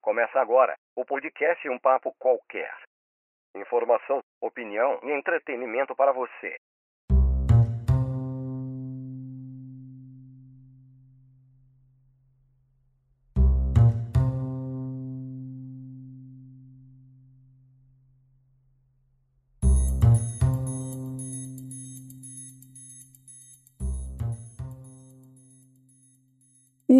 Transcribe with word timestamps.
Começa 0.00 0.40
agora 0.40 0.76
o 0.96 1.04
podcast 1.04 1.68
Um 1.68 1.78
Papo 1.78 2.14
Qualquer. 2.18 2.72
Informação, 3.56 4.20
opinião 4.40 5.00
e 5.02 5.12
entretenimento 5.12 5.94
para 5.94 6.12
você. 6.12 6.56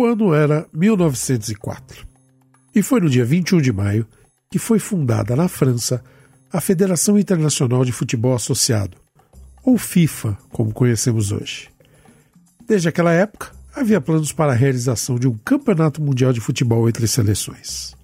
O 0.05 0.07
ano 0.07 0.35
era 0.35 0.67
1904. 0.71 2.07
E 2.75 2.83
foi 2.83 3.01
no 3.01 3.09
dia 3.09 3.25
21 3.25 3.63
de 3.63 3.73
maio 3.73 4.07
que 4.51 4.59
foi 4.59 4.79
fundada 4.79 5.35
na 5.35 5.49
França 5.49 6.05
a 6.53 6.61
Federação 6.61 7.19
Internacional 7.19 7.87
de 7.87 7.91
Futebol 7.91 8.35
Associado, 8.35 8.99
ou 9.65 9.79
FIFA, 9.79 10.37
como 10.51 10.75
conhecemos 10.75 11.33
hoje. 11.33 11.71
Desde 12.69 12.87
aquela 12.87 13.13
época, 13.13 13.51
havia 13.75 13.99
planos 13.99 14.31
para 14.31 14.53
a 14.53 14.55
realização 14.55 15.19
de 15.19 15.27
um 15.27 15.39
campeonato 15.39 16.03
mundial 16.03 16.35
de 16.35 16.41
futebol 16.41 16.87
entre 16.87 17.09
seleções. 17.09 17.97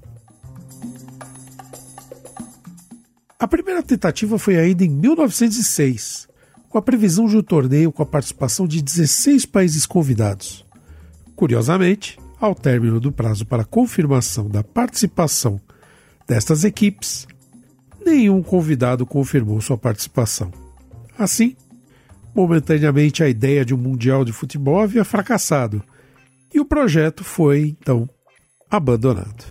A 3.38 3.46
primeira 3.46 3.82
tentativa 3.82 4.38
foi 4.38 4.56
ainda 4.56 4.86
em 4.86 4.88
1906, 4.88 6.28
com 6.66 6.78
a 6.78 6.82
previsão 6.82 7.26
de 7.26 7.36
um 7.36 7.42
torneio 7.42 7.92
com 7.92 8.02
a 8.02 8.06
participação 8.06 8.66
de 8.66 8.80
16 8.80 9.44
países 9.44 9.84
convidados. 9.84 10.64
Curiosamente, 11.40 12.18
ao 12.38 12.54
término 12.54 13.00
do 13.00 13.10
prazo 13.10 13.46
para 13.46 13.64
confirmação 13.64 14.46
da 14.46 14.62
participação 14.62 15.58
destas 16.28 16.64
equipes, 16.64 17.26
nenhum 18.04 18.42
convidado 18.42 19.06
confirmou 19.06 19.58
sua 19.62 19.78
participação. 19.78 20.52
Assim, 21.18 21.56
momentaneamente 22.34 23.22
a 23.22 23.28
ideia 23.30 23.64
de 23.64 23.74
um 23.74 23.78
Mundial 23.78 24.22
de 24.22 24.34
Futebol 24.34 24.82
havia 24.82 25.02
fracassado 25.02 25.82
e 26.52 26.60
o 26.60 26.64
projeto 26.66 27.24
foi, 27.24 27.74
então, 27.80 28.06
abandonado. 28.70 29.46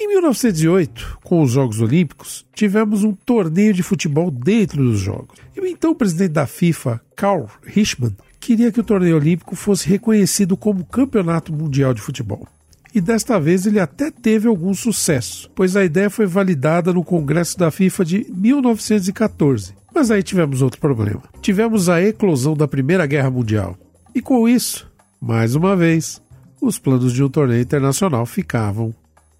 Em 0.00 0.08
1908, 0.08 1.18
com 1.22 1.42
os 1.42 1.50
Jogos 1.50 1.82
Olímpicos, 1.82 2.46
tivemos 2.54 3.04
um 3.04 3.12
torneio 3.12 3.74
de 3.74 3.82
futebol 3.82 4.30
dentro 4.30 4.82
dos 4.82 5.00
Jogos. 5.00 5.38
E 5.54 5.60
o 5.60 5.66
então 5.66 5.94
presidente 5.94 6.32
da 6.32 6.46
FIFA, 6.46 6.98
Karl 7.14 7.44
Richmann, 7.62 8.16
queria 8.40 8.72
que 8.72 8.80
o 8.80 8.84
torneio 8.84 9.16
olímpico 9.16 9.54
fosse 9.54 9.86
reconhecido 9.88 10.56
como 10.56 10.84
Campeonato 10.84 11.52
Mundial 11.52 11.92
de 11.92 12.00
Futebol. 12.00 12.48
E 12.92 13.00
desta 13.00 13.38
vez 13.38 13.66
ele 13.66 13.78
até 13.78 14.10
teve 14.10 14.48
algum 14.48 14.74
sucesso, 14.74 15.48
pois 15.54 15.76
a 15.76 15.84
ideia 15.84 16.10
foi 16.10 16.26
validada 16.26 16.92
no 16.92 17.04
Congresso 17.04 17.56
da 17.56 17.70
FIFA 17.70 18.04
de 18.04 18.26
1914. 18.30 19.74
Mas 19.94 20.10
aí 20.10 20.22
tivemos 20.22 20.62
outro 20.62 20.80
problema. 20.80 21.22
Tivemos 21.40 21.88
a 21.88 22.02
eclosão 22.02 22.54
da 22.56 22.66
Primeira 22.66 23.06
Guerra 23.06 23.30
Mundial. 23.30 23.76
E 24.14 24.20
com 24.20 24.48
isso, 24.48 24.90
mais 25.20 25.54
uma 25.54 25.76
vez, 25.76 26.20
os 26.60 26.78
planos 26.78 27.12
de 27.12 27.22
um 27.22 27.28
torneio 27.28 27.62
internacional 27.62 28.26
ficavam 28.26 28.94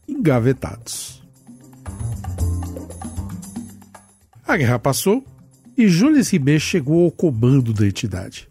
engavetados. 0.07 1.21
A 4.47 4.57
guerra 4.57 4.79
passou 4.79 5.25
e 5.77 5.89
Jules 5.89 6.29
Rimet 6.29 6.61
chegou 6.61 7.05
ao 7.05 7.11
comando 7.11 7.73
da 7.73 7.87
entidade. 7.87 8.50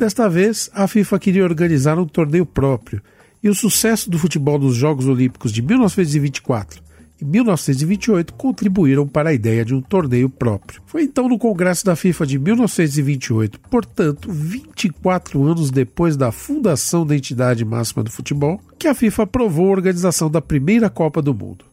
Desta 0.00 0.30
vez, 0.30 0.70
a 0.72 0.88
FIFA 0.88 1.18
queria 1.18 1.44
organizar 1.44 1.98
um 1.98 2.06
torneio 2.06 2.46
próprio, 2.46 3.02
e 3.42 3.50
o 3.50 3.54
sucesso 3.54 4.08
do 4.08 4.18
futebol 4.18 4.58
nos 4.58 4.74
Jogos 4.74 5.06
Olímpicos 5.06 5.52
de 5.52 5.60
1924 5.60 6.82
e 7.20 7.24
1928 7.26 8.32
contribuíram 8.32 9.06
para 9.06 9.28
a 9.28 9.34
ideia 9.34 9.62
de 9.62 9.74
um 9.74 9.82
torneio 9.82 10.30
próprio. 10.30 10.80
Foi 10.86 11.02
então 11.02 11.28
no 11.28 11.38
Congresso 11.38 11.84
da 11.84 11.94
FIFA 11.94 12.26
de 12.26 12.38
1928, 12.38 13.60
portanto, 13.60 14.32
24 14.32 15.44
anos 15.44 15.70
depois 15.70 16.16
da 16.16 16.32
fundação 16.32 17.04
da 17.04 17.14
entidade 17.14 17.62
máxima 17.62 18.02
do 18.02 18.10
futebol, 18.10 18.58
que 18.78 18.88
a 18.88 18.94
FIFA 18.94 19.24
aprovou 19.24 19.68
a 19.68 19.72
organização 19.72 20.30
da 20.30 20.40
primeira 20.40 20.88
Copa 20.88 21.20
do 21.20 21.34
Mundo. 21.34 21.69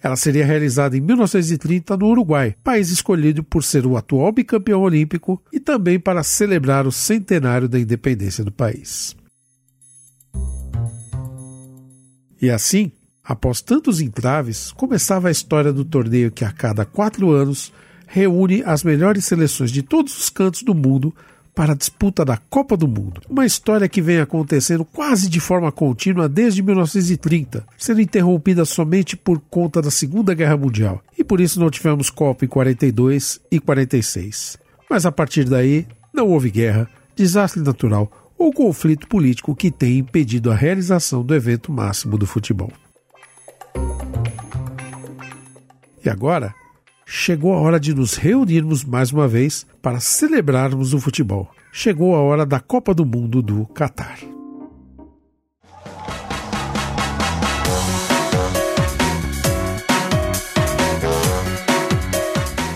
Ela 0.00 0.14
seria 0.14 0.46
realizada 0.46 0.96
em 0.96 1.00
1930 1.00 1.96
no 1.96 2.06
Uruguai, 2.06 2.54
país 2.62 2.90
escolhido 2.90 3.42
por 3.42 3.64
ser 3.64 3.84
o 3.84 3.96
atual 3.96 4.30
bicampeão 4.30 4.82
olímpico 4.82 5.42
e 5.52 5.58
também 5.58 5.98
para 5.98 6.22
celebrar 6.22 6.86
o 6.86 6.92
centenário 6.92 7.68
da 7.68 7.80
independência 7.80 8.44
do 8.44 8.52
país. 8.52 9.16
E 12.40 12.48
assim, 12.48 12.92
após 13.24 13.60
tantos 13.60 14.00
entraves, 14.00 14.70
começava 14.70 15.26
a 15.26 15.32
história 15.32 15.72
do 15.72 15.84
torneio 15.84 16.30
que 16.30 16.44
a 16.44 16.52
cada 16.52 16.84
quatro 16.84 17.30
anos 17.30 17.72
reúne 18.06 18.62
as 18.64 18.84
melhores 18.84 19.24
seleções 19.24 19.72
de 19.72 19.82
todos 19.82 20.16
os 20.16 20.30
cantos 20.30 20.62
do 20.62 20.74
mundo 20.74 21.12
para 21.58 21.72
a 21.72 21.76
disputa 21.76 22.24
da 22.24 22.36
Copa 22.36 22.76
do 22.76 22.86
Mundo. 22.86 23.20
Uma 23.28 23.44
história 23.44 23.88
que 23.88 24.00
vem 24.00 24.20
acontecendo 24.20 24.84
quase 24.84 25.28
de 25.28 25.40
forma 25.40 25.72
contínua 25.72 26.28
desde 26.28 26.62
1930, 26.62 27.66
sendo 27.76 28.00
interrompida 28.00 28.64
somente 28.64 29.16
por 29.16 29.40
conta 29.50 29.82
da 29.82 29.90
Segunda 29.90 30.34
Guerra 30.34 30.56
Mundial. 30.56 31.02
E 31.18 31.24
por 31.24 31.40
isso 31.40 31.58
não 31.58 31.68
tivemos 31.68 32.10
Copa 32.10 32.44
em 32.44 32.48
42 32.48 33.40
e 33.50 33.58
46. 33.58 34.56
Mas 34.88 35.04
a 35.04 35.10
partir 35.10 35.46
daí, 35.46 35.84
não 36.14 36.28
houve 36.28 36.48
guerra, 36.48 36.88
desastre 37.16 37.60
natural 37.60 38.08
ou 38.38 38.52
conflito 38.52 39.08
político 39.08 39.56
que 39.56 39.72
tenha 39.72 39.98
impedido 39.98 40.52
a 40.52 40.54
realização 40.54 41.24
do 41.24 41.34
evento 41.34 41.72
máximo 41.72 42.16
do 42.16 42.24
futebol. 42.24 42.72
E 46.04 46.08
agora, 46.08 46.54
chegou 47.10 47.54
a 47.54 47.58
hora 47.58 47.80
de 47.80 47.94
nos 47.94 48.16
reunirmos 48.16 48.84
mais 48.84 49.10
uma 49.10 49.26
vez 49.26 49.66
para 49.80 49.98
celebrarmos 49.98 50.92
o 50.92 51.00
futebol. 51.00 51.50
Chegou 51.72 52.14
a 52.14 52.20
hora 52.20 52.44
da 52.44 52.60
Copa 52.60 52.92
do 52.92 53.06
Mundo 53.06 53.40
do 53.40 53.64
Catar. 53.68 54.18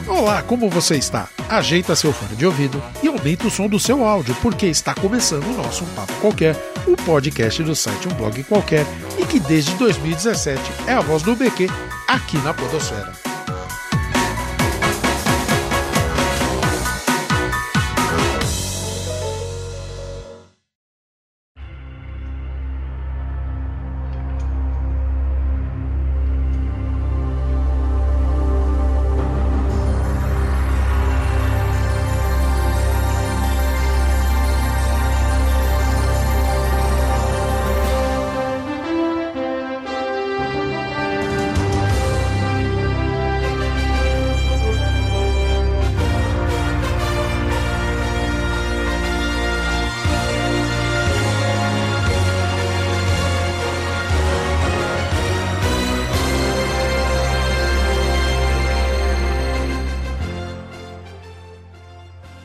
Olá, 0.09 0.41
como 0.42 0.71
você 0.71 0.97
está? 0.97 1.28
Ajeita 1.50 1.94
seu 1.94 2.12
fone 2.12 2.37
de 2.37 2.47
ouvido 2.47 2.82
e 3.03 3.09
aumenta 3.09 3.48
o 3.48 3.50
som 3.50 3.69
do 3.69 3.78
seu 3.78 4.03
áudio, 4.03 4.34
porque 4.41 4.66
está 4.66 4.94
começando 4.94 5.44
o 5.44 5.56
nosso 5.59 5.84
um 5.84 5.88
Papo 5.88 6.12
Qualquer, 6.21 6.56
o 6.87 6.97
podcast 7.04 7.62
do 7.62 7.75
site 7.75 8.09
Um 8.09 8.15
Blog 8.15 8.42
Qualquer 8.44 8.87
e 9.19 9.26
que 9.26 9.38
desde 9.38 9.75
2017 9.75 10.62
é 10.87 10.94
a 10.94 11.00
voz 11.00 11.22
do 11.22 11.37
BQ 11.37 11.66
aqui 12.09 12.38
na 12.38 12.54
Podosfera. 12.54 13.31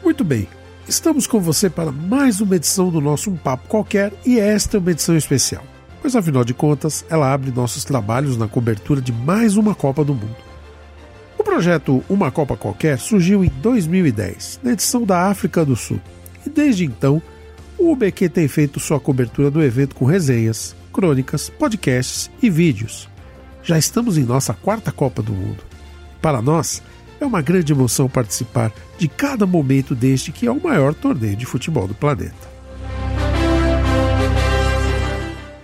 Muito 0.07 0.23
bem, 0.23 0.47
estamos 0.87 1.27
com 1.27 1.37
você 1.41 1.69
para 1.69 1.91
mais 1.91 2.39
uma 2.39 2.55
edição 2.55 2.89
do 2.89 3.01
nosso 3.01 3.29
Um 3.29 3.35
Papo 3.35 3.67
Qualquer 3.67 4.13
e 4.25 4.39
esta 4.39 4.77
é 4.77 4.79
uma 4.79 4.91
edição 4.91 5.17
especial, 5.17 5.61
pois 6.01 6.15
afinal 6.15 6.45
de 6.45 6.53
contas 6.53 7.05
ela 7.09 7.33
abre 7.33 7.51
nossos 7.51 7.83
trabalhos 7.83 8.37
na 8.37 8.47
cobertura 8.47 9.01
de 9.01 9.11
mais 9.11 9.57
uma 9.57 9.75
Copa 9.75 10.05
do 10.05 10.15
Mundo. 10.15 10.37
O 11.37 11.43
projeto 11.43 12.01
Uma 12.09 12.31
Copa 12.31 12.55
Qualquer 12.55 12.99
surgiu 12.99 13.43
em 13.43 13.49
2010, 13.49 14.61
na 14.63 14.71
edição 14.71 15.03
da 15.03 15.23
África 15.23 15.65
do 15.65 15.75
Sul, 15.75 15.99
e 16.45 16.49
desde 16.49 16.85
então 16.85 17.21
o 17.77 17.91
UBQ 17.91 18.29
tem 18.29 18.47
feito 18.47 18.79
sua 18.79 19.01
cobertura 19.01 19.51
do 19.51 19.61
evento 19.61 19.93
com 19.93 20.05
resenhas, 20.05 20.73
crônicas, 20.93 21.49
podcasts 21.49 22.31
e 22.41 22.49
vídeos. 22.49 23.09
Já 23.61 23.77
estamos 23.77 24.17
em 24.17 24.23
nossa 24.23 24.53
quarta 24.53 24.89
Copa 24.89 25.21
do 25.21 25.33
Mundo. 25.33 25.65
Para 26.21 26.41
nós, 26.41 26.81
é 27.19 27.25
uma 27.25 27.41
grande 27.41 27.73
emoção 27.73 28.07
participar 28.07 28.71
de 28.97 29.07
cada 29.07 29.45
momento 29.45 29.95
deste 29.95 30.31
que 30.31 30.45
é 30.45 30.51
o 30.51 30.61
maior 30.61 30.93
torneio 30.93 31.35
de 31.35 31.45
futebol 31.45 31.87
do 31.87 31.95
planeta. 31.95 32.57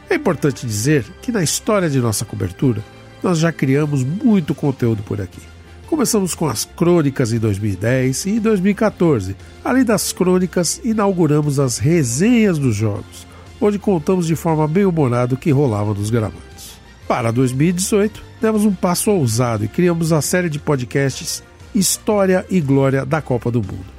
É 0.09 0.15
importante 0.15 0.65
dizer 0.65 1.05
que 1.21 1.31
na 1.31 1.43
história 1.43 1.89
de 1.89 1.99
nossa 1.99 2.25
cobertura, 2.25 2.83
nós 3.21 3.39
já 3.39 3.51
criamos 3.51 4.03
muito 4.03 4.53
conteúdo 4.53 5.01
por 5.03 5.21
aqui. 5.21 5.41
Começamos 5.87 6.33
com 6.33 6.47
as 6.47 6.65
crônicas 6.65 7.31
em 7.31 7.39
2010 7.39 8.25
e 8.25 8.29
em 8.31 8.39
2014. 8.39 9.35
Além 9.63 9.83
das 9.83 10.11
crônicas, 10.11 10.81
inauguramos 10.83 11.59
as 11.59 11.77
resenhas 11.77 12.57
dos 12.57 12.75
jogos, 12.75 13.27
onde 13.61 13.77
contamos 13.77 14.25
de 14.25 14.35
forma 14.35 14.67
bem 14.67 14.85
humorada 14.85 15.35
o 15.35 15.37
que 15.37 15.51
rolava 15.51 15.93
nos 15.93 16.09
gramados. 16.09 16.52
Para 17.07 17.31
2018, 17.31 18.23
demos 18.41 18.65
um 18.65 18.73
passo 18.73 19.11
ousado 19.11 19.65
e 19.65 19.67
criamos 19.67 20.13
a 20.13 20.21
série 20.21 20.49
de 20.49 20.59
podcasts 20.59 21.43
História 21.75 22.45
e 22.49 22.61
Glória 22.61 23.05
da 23.05 23.21
Copa 23.21 23.51
do 23.51 23.59
Mundo. 23.59 23.93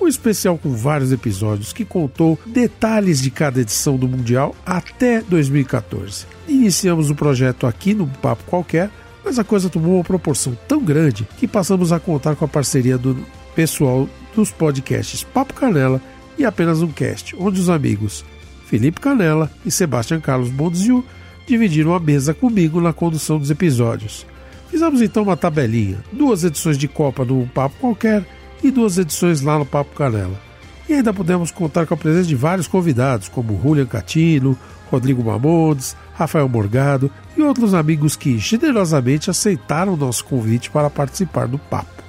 Um 0.00 0.08
especial 0.08 0.56
com 0.56 0.70
vários 0.74 1.12
episódios 1.12 1.72
que 1.72 1.84
contou 1.84 2.38
detalhes 2.46 3.20
de 3.20 3.30
cada 3.30 3.60
edição 3.60 3.96
do 3.96 4.08
Mundial 4.08 4.56
até 4.64 5.20
2014. 5.20 6.26
Iniciamos 6.48 7.10
o 7.10 7.14
projeto 7.14 7.66
aqui 7.66 7.94
no 7.94 8.06
Papo 8.06 8.44
Qualquer, 8.44 8.90
mas 9.22 9.38
a 9.38 9.44
coisa 9.44 9.68
tomou 9.68 9.96
uma 9.96 10.04
proporção 10.04 10.56
tão 10.66 10.82
grande 10.82 11.28
que 11.36 11.46
passamos 11.46 11.92
a 11.92 12.00
contar 12.00 12.34
com 12.34 12.44
a 12.46 12.48
parceria 12.48 12.96
do 12.96 13.16
pessoal 13.54 14.08
dos 14.34 14.50
podcasts 14.50 15.22
Papo 15.22 15.52
Canela 15.52 16.00
e 16.38 16.44
apenas 16.44 16.80
um 16.80 16.90
cast, 16.90 17.36
onde 17.38 17.60
os 17.60 17.68
amigos 17.68 18.24
Felipe 18.64 19.00
Canela 19.00 19.50
e 19.66 19.70
Sebastião 19.70 20.20
Carlos 20.20 20.48
Bondziu 20.48 21.04
dividiram 21.50 21.92
a 21.92 21.98
mesa 21.98 22.32
comigo 22.32 22.80
na 22.80 22.92
condução 22.92 23.36
dos 23.36 23.50
episódios. 23.50 24.24
Fizemos 24.70 25.02
então 25.02 25.24
uma 25.24 25.36
tabelinha, 25.36 25.98
duas 26.12 26.44
edições 26.44 26.78
de 26.78 26.86
Copa 26.86 27.24
no 27.24 27.44
Papo 27.48 27.74
Qualquer 27.80 28.24
e 28.62 28.70
duas 28.70 28.98
edições 28.98 29.40
lá 29.40 29.58
no 29.58 29.66
Papo 29.66 29.96
Canela. 29.96 30.40
E 30.88 30.94
ainda 30.94 31.12
pudemos 31.12 31.50
contar 31.50 31.86
com 31.86 31.94
a 31.94 31.96
presença 31.96 32.28
de 32.28 32.36
vários 32.36 32.68
convidados, 32.68 33.28
como 33.28 33.60
Julian 33.60 33.86
Catino, 33.86 34.56
Rodrigo 34.92 35.24
Mamondes, 35.24 35.96
Rafael 36.14 36.48
Morgado 36.48 37.10
e 37.36 37.42
outros 37.42 37.74
amigos 37.74 38.14
que 38.14 38.38
generosamente 38.38 39.28
aceitaram 39.28 39.94
o 39.94 39.96
nosso 39.96 40.24
convite 40.24 40.70
para 40.70 40.88
participar 40.88 41.48
do 41.48 41.58
papo. 41.58 42.00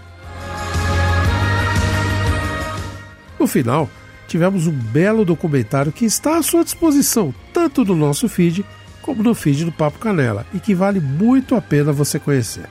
No 3.39 3.47
final, 3.47 3.89
tivemos 4.27 4.67
um 4.67 4.71
belo 4.71 5.25
documentário 5.25 5.91
que 5.91 6.05
está 6.05 6.37
à 6.37 6.43
sua 6.43 6.63
disposição, 6.63 7.33
tanto 7.51 7.83
no 7.83 7.95
nosso 7.95 8.29
feed 8.29 8.63
como 9.01 9.23
no 9.23 9.33
feed 9.33 9.65
do 9.65 9.71
Papo 9.71 9.99
Canela, 9.99 10.45
e 10.53 10.59
que 10.59 10.75
vale 10.75 10.99
muito 10.99 11.55
a 11.55 11.61
pena 11.61 11.91
você 11.91 12.19
conhecer. 12.19 12.65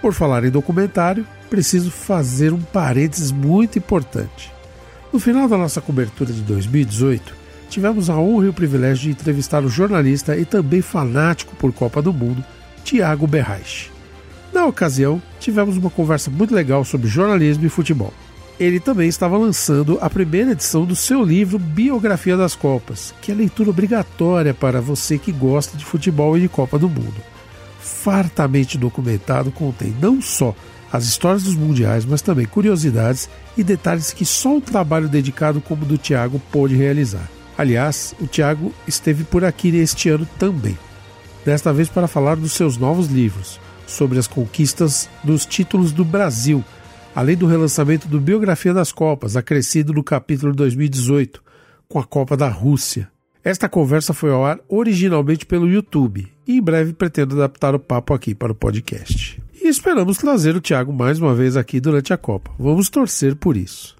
Por 0.00 0.12
falar 0.12 0.44
em 0.44 0.50
documentário, 0.50 1.26
preciso 1.48 1.90
fazer 1.90 2.52
um 2.52 2.60
parênteses 2.60 3.30
muito 3.30 3.78
importante. 3.78 4.52
No 5.12 5.18
final 5.18 5.46
da 5.46 5.58
nossa 5.58 5.80
cobertura 5.80 6.32
de 6.32 6.40
2018, 6.40 7.34
tivemos 7.68 8.10
a 8.10 8.16
honra 8.16 8.46
e 8.46 8.48
o 8.48 8.52
privilégio 8.52 9.04
de 9.04 9.10
entrevistar 9.10 9.62
o 9.64 9.68
jornalista 9.68 10.36
e 10.36 10.44
também 10.44 10.82
fanático 10.82 11.54
por 11.56 11.72
Copa 11.72 12.02
do 12.02 12.12
Mundo, 12.12 12.44
Tiago 12.82 13.26
Berraich. 13.26 13.90
Na 14.52 14.66
ocasião, 14.66 15.22
tivemos 15.38 15.76
uma 15.76 15.90
conversa 15.90 16.30
muito 16.30 16.54
legal 16.54 16.84
sobre 16.84 17.08
jornalismo 17.08 17.64
e 17.64 17.68
futebol. 17.68 18.12
Ele 18.60 18.78
também 18.78 19.08
estava 19.08 19.36
lançando 19.36 19.98
a 20.00 20.08
primeira 20.08 20.52
edição 20.52 20.84
do 20.84 20.94
seu 20.94 21.22
livro 21.22 21.58
Biografia 21.58 22.36
das 22.36 22.54
Copas, 22.54 23.14
que 23.20 23.32
é 23.32 23.34
leitura 23.34 23.70
obrigatória 23.70 24.54
para 24.54 24.80
você 24.80 25.18
que 25.18 25.32
gosta 25.32 25.76
de 25.76 25.84
futebol 25.84 26.36
e 26.36 26.42
de 26.42 26.48
Copa 26.48 26.78
do 26.78 26.88
Mundo. 26.88 27.16
Fartamente 27.80 28.78
documentado, 28.78 29.50
contém 29.50 29.94
não 30.00 30.20
só 30.20 30.54
as 30.92 31.04
histórias 31.04 31.44
dos 31.44 31.54
mundiais, 31.54 32.04
mas 32.04 32.20
também 32.20 32.44
curiosidades 32.44 33.28
e 33.56 33.64
detalhes 33.64 34.12
que 34.12 34.26
só 34.26 34.56
um 34.56 34.60
trabalho 34.60 35.08
dedicado 35.08 35.60
como 35.60 35.84
o 35.84 35.86
do 35.88 35.96
Tiago 35.96 36.40
pôde 36.52 36.76
realizar. 36.76 37.28
Aliás, 37.56 38.14
o 38.20 38.26
Tiago 38.26 38.72
esteve 38.86 39.24
por 39.24 39.44
aqui 39.44 39.74
este 39.76 40.10
ano 40.10 40.28
também. 40.38 40.76
Desta 41.44 41.72
vez 41.72 41.88
para 41.88 42.06
falar 42.06 42.36
dos 42.36 42.52
seus 42.52 42.76
novos 42.76 43.08
livros, 43.08 43.58
sobre 43.86 44.18
as 44.18 44.26
conquistas 44.26 45.08
dos 45.24 45.44
títulos 45.46 45.92
do 45.92 46.04
Brasil, 46.04 46.62
além 47.14 47.36
do 47.36 47.46
relançamento 47.46 48.08
do 48.08 48.20
Biografia 48.20 48.72
das 48.72 48.92
Copas, 48.92 49.36
acrescido 49.36 49.92
no 49.92 50.02
capítulo 50.02 50.54
2018, 50.54 51.42
com 51.88 51.98
a 51.98 52.04
Copa 52.04 52.36
da 52.36 52.48
Rússia. 52.48 53.08
Esta 53.44 53.68
conversa 53.68 54.14
foi 54.14 54.30
ao 54.30 54.44
ar 54.44 54.60
originalmente 54.68 55.44
pelo 55.44 55.68
YouTube 55.68 56.30
e 56.46 56.56
em 56.56 56.62
breve 56.62 56.92
pretendo 56.92 57.34
adaptar 57.34 57.74
o 57.74 57.78
papo 57.78 58.14
aqui 58.14 58.34
para 58.34 58.52
o 58.52 58.54
podcast. 58.54 59.42
E 59.60 59.68
esperamos 59.68 60.16
trazer 60.16 60.56
o 60.56 60.60
Thiago 60.60 60.92
mais 60.92 61.20
uma 61.20 61.34
vez 61.34 61.56
aqui 61.56 61.80
durante 61.80 62.12
a 62.12 62.16
Copa. 62.16 62.50
Vamos 62.58 62.88
torcer 62.88 63.36
por 63.36 63.56
isso. 63.56 63.96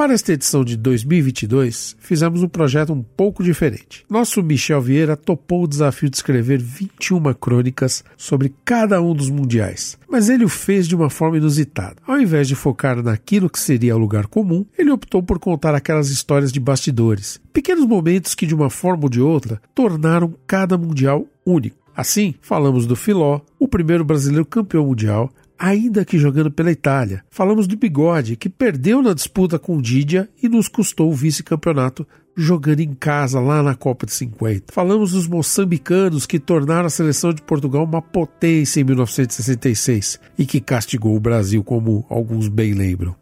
Para 0.00 0.14
esta 0.14 0.32
edição 0.32 0.64
de 0.64 0.78
2022, 0.78 1.94
fizemos 1.98 2.42
um 2.42 2.48
projeto 2.48 2.90
um 2.90 3.02
pouco 3.02 3.44
diferente. 3.44 4.02
Nosso 4.08 4.42
Michel 4.42 4.80
Vieira 4.80 5.14
topou 5.14 5.64
o 5.64 5.68
desafio 5.68 6.08
de 6.08 6.16
escrever 6.16 6.58
21 6.58 7.34
crônicas 7.34 8.02
sobre 8.16 8.54
cada 8.64 9.02
um 9.02 9.14
dos 9.14 9.28
mundiais, 9.28 9.98
mas 10.08 10.30
ele 10.30 10.42
o 10.42 10.48
fez 10.48 10.88
de 10.88 10.96
uma 10.96 11.10
forma 11.10 11.36
inusitada. 11.36 11.96
Ao 12.06 12.18
invés 12.18 12.48
de 12.48 12.54
focar 12.54 13.02
naquilo 13.02 13.50
que 13.50 13.60
seria 13.60 13.94
o 13.94 13.98
lugar 13.98 14.26
comum, 14.26 14.64
ele 14.78 14.90
optou 14.90 15.22
por 15.22 15.38
contar 15.38 15.74
aquelas 15.74 16.08
histórias 16.08 16.50
de 16.50 16.58
bastidores, 16.58 17.38
pequenos 17.52 17.84
momentos 17.84 18.34
que, 18.34 18.46
de 18.46 18.54
uma 18.54 18.70
forma 18.70 19.02
ou 19.02 19.10
de 19.10 19.20
outra, 19.20 19.60
tornaram 19.74 20.32
cada 20.46 20.78
mundial 20.78 21.26
único. 21.44 21.76
Assim, 21.94 22.34
falamos 22.40 22.86
do 22.86 22.96
Filó, 22.96 23.42
o 23.58 23.68
primeiro 23.68 24.02
brasileiro 24.02 24.46
campeão 24.46 24.86
mundial, 24.86 25.30
ainda 25.60 26.06
que 26.06 26.18
jogando 26.18 26.50
pela 26.50 26.72
Itália. 26.72 27.22
Falamos 27.28 27.66
do 27.66 27.76
Bigode, 27.76 28.34
que 28.34 28.48
perdeu 28.48 29.02
na 29.02 29.12
disputa 29.12 29.58
com 29.58 29.80
Didia 29.80 30.26
e 30.42 30.48
nos 30.48 30.68
custou 30.68 31.10
o 31.10 31.14
vice-campeonato 31.14 32.06
jogando 32.34 32.80
em 32.80 32.94
casa 32.94 33.38
lá 33.38 33.62
na 33.62 33.74
Copa 33.74 34.06
de 34.06 34.12
50. 34.12 34.72
Falamos 34.72 35.12
dos 35.12 35.28
moçambicanos 35.28 36.24
que 36.24 36.38
tornaram 36.38 36.86
a 36.86 36.90
seleção 36.90 37.34
de 37.34 37.42
Portugal 37.42 37.84
uma 37.84 38.00
potência 38.00 38.80
em 38.80 38.84
1966 38.84 40.18
e 40.38 40.46
que 40.46 40.60
castigou 40.60 41.14
o 41.14 41.20
Brasil, 41.20 41.62
como 41.62 42.06
alguns 42.08 42.48
bem 42.48 42.72
lembram. 42.72 43.14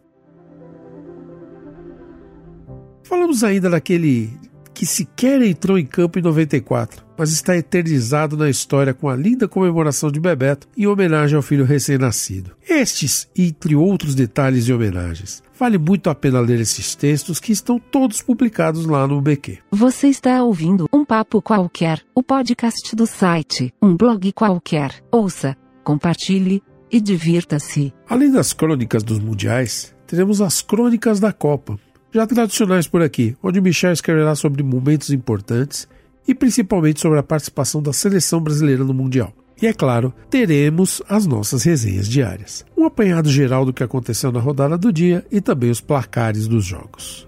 Falamos 3.03 3.43
ainda 3.43 3.69
daquele 3.69 4.29
que 4.73 4.85
sequer 4.85 5.41
entrou 5.41 5.77
em 5.77 5.85
campo 5.85 6.19
em 6.19 6.21
94, 6.21 7.03
mas 7.19 7.33
está 7.33 7.57
eternizado 7.57 8.37
na 8.37 8.49
história 8.49 8.93
com 8.93 9.09
a 9.09 9.15
linda 9.15 9.45
comemoração 9.45 10.09
de 10.09 10.21
Bebeto 10.21 10.69
em 10.77 10.87
homenagem 10.87 11.35
ao 11.35 11.41
filho 11.41 11.65
recém-nascido. 11.65 12.51
Estes, 12.65 13.27
entre 13.37 13.75
outros 13.75 14.15
detalhes 14.15 14.69
e 14.69 14.73
homenagens. 14.73 15.43
Vale 15.59 15.77
muito 15.77 16.09
a 16.09 16.15
pena 16.15 16.39
ler 16.39 16.61
esses 16.61 16.95
textos 16.95 17.37
que 17.37 17.51
estão 17.51 17.77
todos 17.77 18.21
publicados 18.21 18.85
lá 18.85 19.05
no 19.05 19.19
BQ. 19.19 19.57
Você 19.69 20.07
está 20.07 20.41
ouvindo 20.41 20.87
um 20.93 21.03
papo 21.03 21.41
qualquer, 21.41 22.01
o 22.15 22.23
podcast 22.23 22.95
do 22.95 23.05
site, 23.05 23.73
um 23.81 23.97
blog 23.97 24.31
qualquer. 24.31 25.03
Ouça, 25.11 25.57
compartilhe 25.83 26.63
e 26.89 27.01
divirta-se. 27.01 27.93
Além 28.07 28.31
das 28.31 28.53
crônicas 28.53 29.03
dos 29.03 29.19
mundiais, 29.19 29.93
teremos 30.07 30.39
as 30.39 30.61
crônicas 30.61 31.19
da 31.19 31.33
Copa, 31.33 31.77
já 32.13 32.25
tradicionais 32.25 32.87
por 32.87 33.01
aqui, 33.01 33.35
onde 33.43 33.59
Michel 33.59 33.91
escreverá 33.91 34.35
sobre 34.35 34.63
momentos 34.63 35.09
importantes 35.09 35.85
e 36.29 36.35
principalmente 36.35 37.01
sobre 37.01 37.17
a 37.17 37.23
participação 37.23 37.81
da 37.81 37.91
seleção 37.91 38.39
brasileira 38.39 38.83
no 38.83 38.93
Mundial. 38.93 39.33
E 39.59 39.65
é 39.65 39.73
claro, 39.73 40.13
teremos 40.29 41.01
as 41.09 41.25
nossas 41.25 41.63
resenhas 41.63 42.07
diárias. 42.07 42.63
Um 42.77 42.85
apanhado 42.85 43.31
geral 43.31 43.65
do 43.65 43.73
que 43.73 43.83
aconteceu 43.83 44.31
na 44.31 44.39
rodada 44.39 44.77
do 44.77 44.93
dia 44.93 45.25
e 45.31 45.41
também 45.41 45.71
os 45.71 45.81
placares 45.81 46.47
dos 46.47 46.63
jogos. 46.63 47.27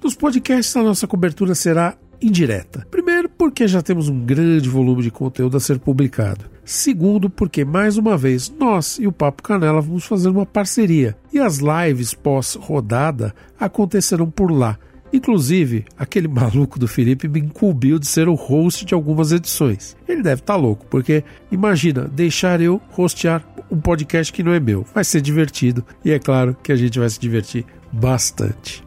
Nos 0.00 0.14
podcasts, 0.14 0.76
a 0.76 0.82
nossa 0.82 1.08
cobertura 1.08 1.56
será 1.56 1.96
indireta. 2.22 2.86
Primeiro, 2.88 3.28
porque 3.28 3.66
já 3.66 3.82
temos 3.82 4.08
um 4.08 4.24
grande 4.24 4.68
volume 4.68 5.02
de 5.02 5.10
conteúdo 5.10 5.56
a 5.56 5.60
ser 5.60 5.80
publicado. 5.80 6.44
Segundo, 6.64 7.28
porque 7.28 7.64
mais 7.64 7.98
uma 7.98 8.16
vez 8.16 8.48
nós 8.48 8.96
e 9.00 9.08
o 9.08 9.12
Papo 9.12 9.42
Canela 9.42 9.80
vamos 9.80 10.04
fazer 10.04 10.28
uma 10.28 10.46
parceria 10.46 11.16
e 11.32 11.40
as 11.40 11.58
lives 11.58 12.14
pós-rodada 12.14 13.34
acontecerão 13.58 14.30
por 14.30 14.52
lá. 14.52 14.78
Inclusive, 15.12 15.84
aquele 15.98 16.28
maluco 16.28 16.78
do 16.78 16.88
Felipe 16.88 17.28
me 17.28 17.40
incumbiu 17.40 17.98
de 17.98 18.06
ser 18.06 18.28
o 18.28 18.34
host 18.34 18.84
de 18.84 18.94
algumas 18.94 19.32
edições. 19.32 19.96
Ele 20.08 20.22
deve 20.22 20.40
estar 20.40 20.54
tá 20.54 20.60
louco, 20.60 20.86
porque 20.86 21.24
imagina 21.50 22.08
deixar 22.08 22.60
eu 22.60 22.80
hostear 22.96 23.44
um 23.70 23.80
podcast 23.80 24.32
que 24.32 24.42
não 24.42 24.52
é 24.52 24.60
meu. 24.60 24.84
Vai 24.94 25.04
ser 25.04 25.20
divertido 25.20 25.84
e 26.04 26.10
é 26.10 26.18
claro 26.18 26.56
que 26.62 26.72
a 26.72 26.76
gente 26.76 26.98
vai 26.98 27.08
se 27.08 27.20
divertir 27.20 27.64
bastante. 27.92 28.84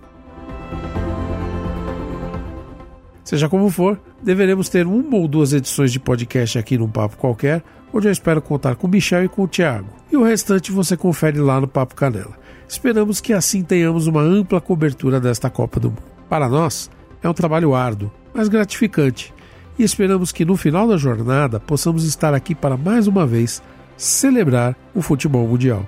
Seja 3.24 3.48
como 3.48 3.70
for, 3.70 4.00
deveremos 4.22 4.68
ter 4.68 4.86
uma 4.86 5.16
ou 5.16 5.28
duas 5.28 5.54
edições 5.54 5.92
de 5.92 6.00
podcast 6.00 6.60
aqui 6.60 6.78
no 6.78 6.90
Papo 6.90 7.18
Qualquer, 7.18 7.64
onde 7.94 8.08
eu 8.08 8.12
espero 8.12 8.42
contar 8.42 8.76
com 8.76 8.86
o 8.86 8.90
Michel 8.90 9.24
e 9.24 9.30
com 9.30 9.44
o 9.44 9.48
Thiago. 9.48 9.88
E 10.12 10.18
o 10.18 10.24
restante 10.24 10.72
você 10.72 10.98
confere 10.98 11.40
lá 11.40 11.60
no 11.60 11.68
Papo 11.68 11.96
Canela. 11.96 12.38
Esperamos 12.68 13.22
que 13.22 13.34
assim 13.34 13.64
tenhamos 13.64 14.08
uma 14.08 14.22
ampla 14.22 14.60
cobertura 14.60 15.20
desta 15.20 15.50
Copa 15.50 15.80
do 15.80 15.90
Mundo. 15.90 16.13
Para 16.30 16.50
nós, 16.50 16.90
é 17.22 17.30
um 17.30 17.34
trabalho 17.34 17.76
árduo, 17.76 18.12
mas 18.34 18.48
gratificante, 18.48 19.34
e 19.78 19.84
esperamos 19.84 20.32
que 20.32 20.46
no 20.46 20.56
final 20.56 20.88
da 20.88 20.98
jornada 20.98 21.60
possamos 21.60 22.04
estar 22.06 22.34
aqui 22.34 22.54
para 22.54 22.78
mais 22.78 23.08
uma 23.08 23.26
vez 23.26 23.62
celebrar 23.98 24.76
o 24.94 25.02
futebol 25.02 25.48
mundial. 25.48 25.86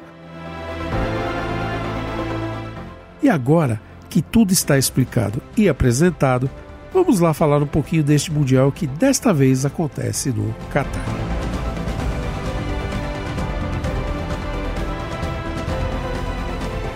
E 3.21 3.29
agora, 3.29 3.81
que 4.09 4.21
tudo 4.21 4.53
está 4.53 4.77
explicado 4.77 5.41
e 5.57 5.67
apresentado, 5.67 6.49
vamos 6.93 7.19
lá 7.19 7.33
falar 7.33 7.61
um 7.61 7.67
pouquinho 7.67 8.03
deste 8.03 8.31
Mundial 8.31 8.71
que 8.71 8.87
desta 8.87 9.33
vez 9.33 9.65
acontece 9.65 10.29
no 10.29 10.53
Catar. 10.71 11.03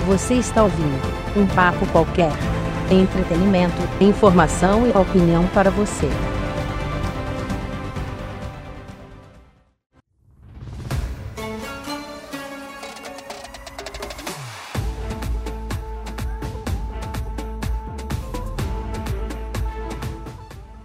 Você 0.06 0.36
está 0.36 0.64
ouvindo 0.64 1.02
um 1.36 1.46
papo 1.48 1.86
qualquer. 1.88 2.32
Entretenimento, 2.92 3.76
informação 4.02 4.88
e 4.88 4.90
opinião 4.98 5.46
para 5.54 5.70
você. 5.70 6.10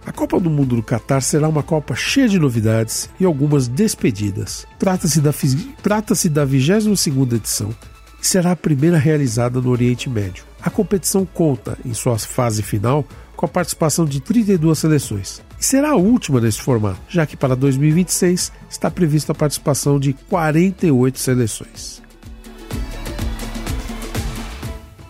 A 0.05 0.11
Copa 0.11 0.39
do 0.39 0.47
Mundo 0.47 0.75
do 0.75 0.83
Catar 0.83 1.21
será 1.21 1.49
uma 1.49 1.63
Copa 1.63 1.95
cheia 1.95 2.29
de 2.29 2.37
novidades 2.37 3.09
e 3.19 3.25
algumas 3.25 3.67
despedidas. 3.67 4.67
Trata-se 4.77 5.19
da, 5.19 5.33
trata 5.81 6.13
da 6.29 6.45
22ª 6.45 7.33
edição 7.33 7.73
e 8.25 8.27
será 8.27 8.53
a 8.53 8.55
primeira 8.55 8.97
realizada 8.97 9.61
no 9.61 9.69
Oriente 9.69 10.09
Médio. 10.09 10.45
A 10.59 10.71
competição 10.71 11.27
conta, 11.31 11.77
em 11.85 11.93
sua 11.93 12.17
fase 12.17 12.63
final, 12.63 13.05
com 13.35 13.45
a 13.45 13.49
participação 13.49 14.03
de 14.03 14.19
32 14.19 14.79
seleções. 14.79 15.43
E 15.59 15.63
será 15.63 15.91
a 15.91 15.95
última 15.95 16.41
nesse 16.41 16.59
formato, 16.59 16.99
já 17.07 17.23
que 17.27 17.37
para 17.37 17.55
2026 17.55 18.51
está 18.67 18.89
prevista 18.89 19.31
a 19.31 19.35
participação 19.35 19.99
de 19.99 20.13
48 20.13 21.19
seleções. 21.19 22.01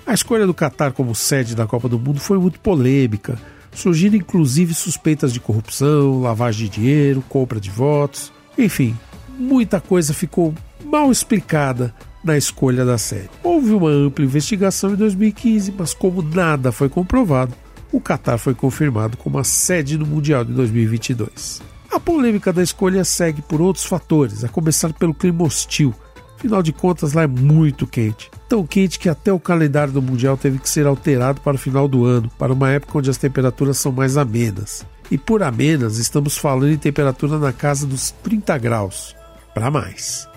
A 0.05 0.13
escolha 0.13 0.45
do 0.45 0.53
Catar 0.53 0.91
como 0.91 1.15
sede 1.15 1.55
da 1.55 1.65
Copa 1.65 1.87
do 1.87 1.97
Mundo 1.97 2.19
foi 2.19 2.37
muito 2.37 2.59
polêmica, 2.59 3.39
surgindo 3.73 4.17
inclusive 4.17 4.73
suspeitas 4.73 5.31
de 5.31 5.39
corrupção, 5.39 6.19
lavagem 6.19 6.65
de 6.65 6.79
dinheiro, 6.81 7.23
compra 7.29 7.61
de 7.61 7.69
votos, 7.69 8.33
enfim, 8.57 8.93
muita 9.39 9.79
coisa 9.79 10.13
ficou 10.13 10.53
mal 10.83 11.09
explicada 11.09 11.93
na 12.25 12.35
escolha 12.35 12.83
da 12.83 12.97
sede. 12.97 13.29
Houve 13.43 13.71
uma 13.71 13.89
ampla 13.89 14.25
investigação 14.25 14.91
em 14.91 14.95
2015, 14.95 15.73
mas 15.77 15.93
como 15.93 16.21
nada 16.21 16.71
foi 16.71 16.89
comprovado, 16.89 17.53
o 17.91 18.01
Catar 18.01 18.37
foi 18.37 18.55
confirmado 18.55 19.15
como 19.15 19.37
a 19.37 19.43
sede 19.43 19.97
do 19.97 20.05
Mundial 20.05 20.43
de 20.43 20.51
2022. 20.53 21.61
A 21.91 21.99
polêmica 21.99 22.51
da 22.51 22.63
escolha 22.63 23.05
segue 23.05 23.41
por 23.41 23.61
outros 23.61 23.85
fatores, 23.85 24.43
a 24.43 24.49
começar 24.49 24.91
pelo 24.91 25.13
clima 25.13 25.43
hostil. 25.43 25.93
Afinal 26.37 26.61
de 26.61 26.73
contas, 26.73 27.13
lá 27.13 27.23
é 27.23 27.27
muito 27.27 27.87
quente. 27.87 28.29
Tão 28.49 28.65
quente 28.67 28.99
que 28.99 29.07
até 29.07 29.31
o 29.31 29.39
calendário 29.39 29.93
do 29.93 30.01
Mundial 30.01 30.35
teve 30.35 30.59
que 30.59 30.69
ser 30.69 30.85
alterado 30.85 31.39
para 31.41 31.55
o 31.55 31.59
final 31.59 31.87
do 31.87 32.03
ano, 32.03 32.29
para 32.37 32.51
uma 32.51 32.69
época 32.69 32.97
onde 32.97 33.09
as 33.09 33.17
temperaturas 33.17 33.77
são 33.77 33.91
mais 33.91 34.17
amenas. 34.17 34.85
E 35.09 35.17
por 35.17 35.41
amenas, 35.41 35.97
estamos 35.97 36.37
falando 36.37 36.71
em 36.71 36.77
temperatura 36.77 37.37
na 37.37 37.53
casa 37.53 37.87
dos 37.87 38.11
30 38.11 38.57
graus, 38.57 39.15
para 39.53 39.71
mais. 39.71 40.27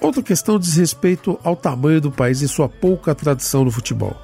Outra 0.00 0.22
questão 0.22 0.58
diz 0.58 0.76
respeito 0.76 1.38
ao 1.42 1.56
tamanho 1.56 2.00
do 2.00 2.10
país 2.10 2.40
e 2.40 2.48
sua 2.48 2.68
pouca 2.68 3.14
tradição 3.14 3.64
no 3.64 3.70
futebol. 3.70 4.16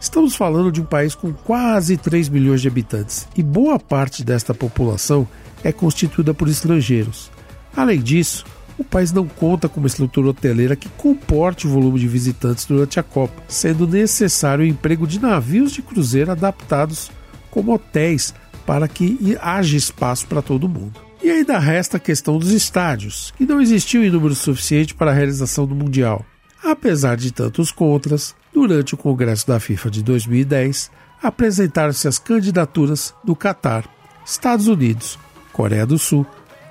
Estamos 0.00 0.36
falando 0.36 0.70
de 0.70 0.80
um 0.80 0.84
país 0.84 1.14
com 1.14 1.32
quase 1.32 1.96
3 1.96 2.28
milhões 2.28 2.60
de 2.60 2.68
habitantes 2.68 3.26
e 3.36 3.42
boa 3.42 3.78
parte 3.78 4.22
desta 4.22 4.54
população 4.54 5.26
é 5.64 5.72
constituída 5.72 6.32
por 6.32 6.48
estrangeiros. 6.48 7.30
Além 7.74 8.00
disso, 8.00 8.44
o 8.78 8.84
país 8.84 9.10
não 9.10 9.26
conta 9.26 9.68
com 9.68 9.80
uma 9.80 9.86
estrutura 9.86 10.28
hoteleira 10.28 10.76
que 10.76 10.88
comporte 10.90 11.66
o 11.66 11.70
volume 11.70 11.98
de 11.98 12.06
visitantes 12.06 12.66
durante 12.66 13.00
a 13.00 13.02
Copa, 13.02 13.42
sendo 13.48 13.86
necessário 13.86 14.64
o 14.64 14.68
emprego 14.68 15.06
de 15.06 15.18
navios 15.18 15.72
de 15.72 15.82
cruzeiro 15.82 16.30
adaptados 16.30 17.10
como 17.50 17.72
hotéis 17.72 18.34
para 18.66 18.86
que 18.86 19.36
haja 19.40 19.76
espaço 19.76 20.26
para 20.26 20.42
todo 20.42 20.68
mundo. 20.68 21.05
E 21.26 21.30
ainda 21.32 21.58
resta 21.58 21.96
a 21.96 22.00
questão 22.00 22.38
dos 22.38 22.52
estádios, 22.52 23.34
que 23.36 23.44
não 23.44 23.60
existiu 23.60 24.04
em 24.04 24.10
número 24.10 24.32
suficiente 24.32 24.94
para 24.94 25.10
a 25.10 25.14
realização 25.14 25.66
do 25.66 25.74
Mundial. 25.74 26.24
Apesar 26.62 27.16
de 27.16 27.32
tantos 27.32 27.72
contras, 27.72 28.32
durante 28.54 28.94
o 28.94 28.96
Congresso 28.96 29.44
da 29.44 29.58
FIFA 29.58 29.90
de 29.90 30.04
2010, 30.04 30.88
apresentaram-se 31.20 32.06
as 32.06 32.20
candidaturas 32.20 33.12
do 33.24 33.34
Catar, 33.34 33.92
Estados 34.24 34.68
Unidos, 34.68 35.18
Coreia 35.52 35.84
do 35.84 35.98
Sul, 35.98 36.24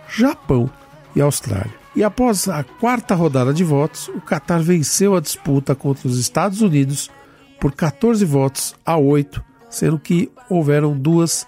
Japão 0.08 0.70
e 1.14 1.20
Austrália. 1.20 1.76
E 1.94 2.02
após 2.02 2.48
a 2.48 2.64
quarta 2.64 3.14
rodada 3.14 3.54
de 3.54 3.66
votos, 3.66 4.08
o 4.08 4.22
Catar 4.22 4.62
venceu 4.62 5.18
a 5.18 5.20
disputa 5.20 5.76
contra 5.76 6.08
os 6.08 6.18
Estados 6.18 6.62
Unidos 6.62 7.12
por 7.60 7.74
14 7.74 8.24
votos 8.24 8.74
a 8.86 8.96
8, 8.96 9.44
sendo 9.70 10.00
que 10.00 10.32
houveram 10.50 10.98
duas 10.98 11.46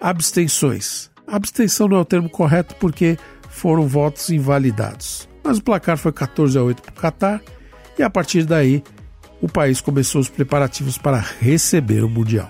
abstenções. 0.00 1.08
Abstenção 1.30 1.88
não 1.88 1.98
é 1.98 2.00
o 2.00 2.04
termo 2.04 2.28
correto 2.28 2.74
porque 2.76 3.18
foram 3.50 3.86
votos 3.86 4.30
invalidados. 4.30 5.28
Mas 5.44 5.58
o 5.58 5.62
placar 5.62 5.98
foi 5.98 6.12
14 6.12 6.58
a 6.58 6.62
8 6.62 6.82
para 6.82 6.90
o 6.90 6.94
Catar 6.94 7.42
e 7.98 8.02
a 8.02 8.10
partir 8.10 8.44
daí 8.44 8.82
o 9.40 9.48
país 9.48 9.80
começou 9.80 10.20
os 10.20 10.28
preparativos 10.28 10.98
para 10.98 11.18
receber 11.18 12.02
o 12.02 12.08
Mundial. 12.08 12.48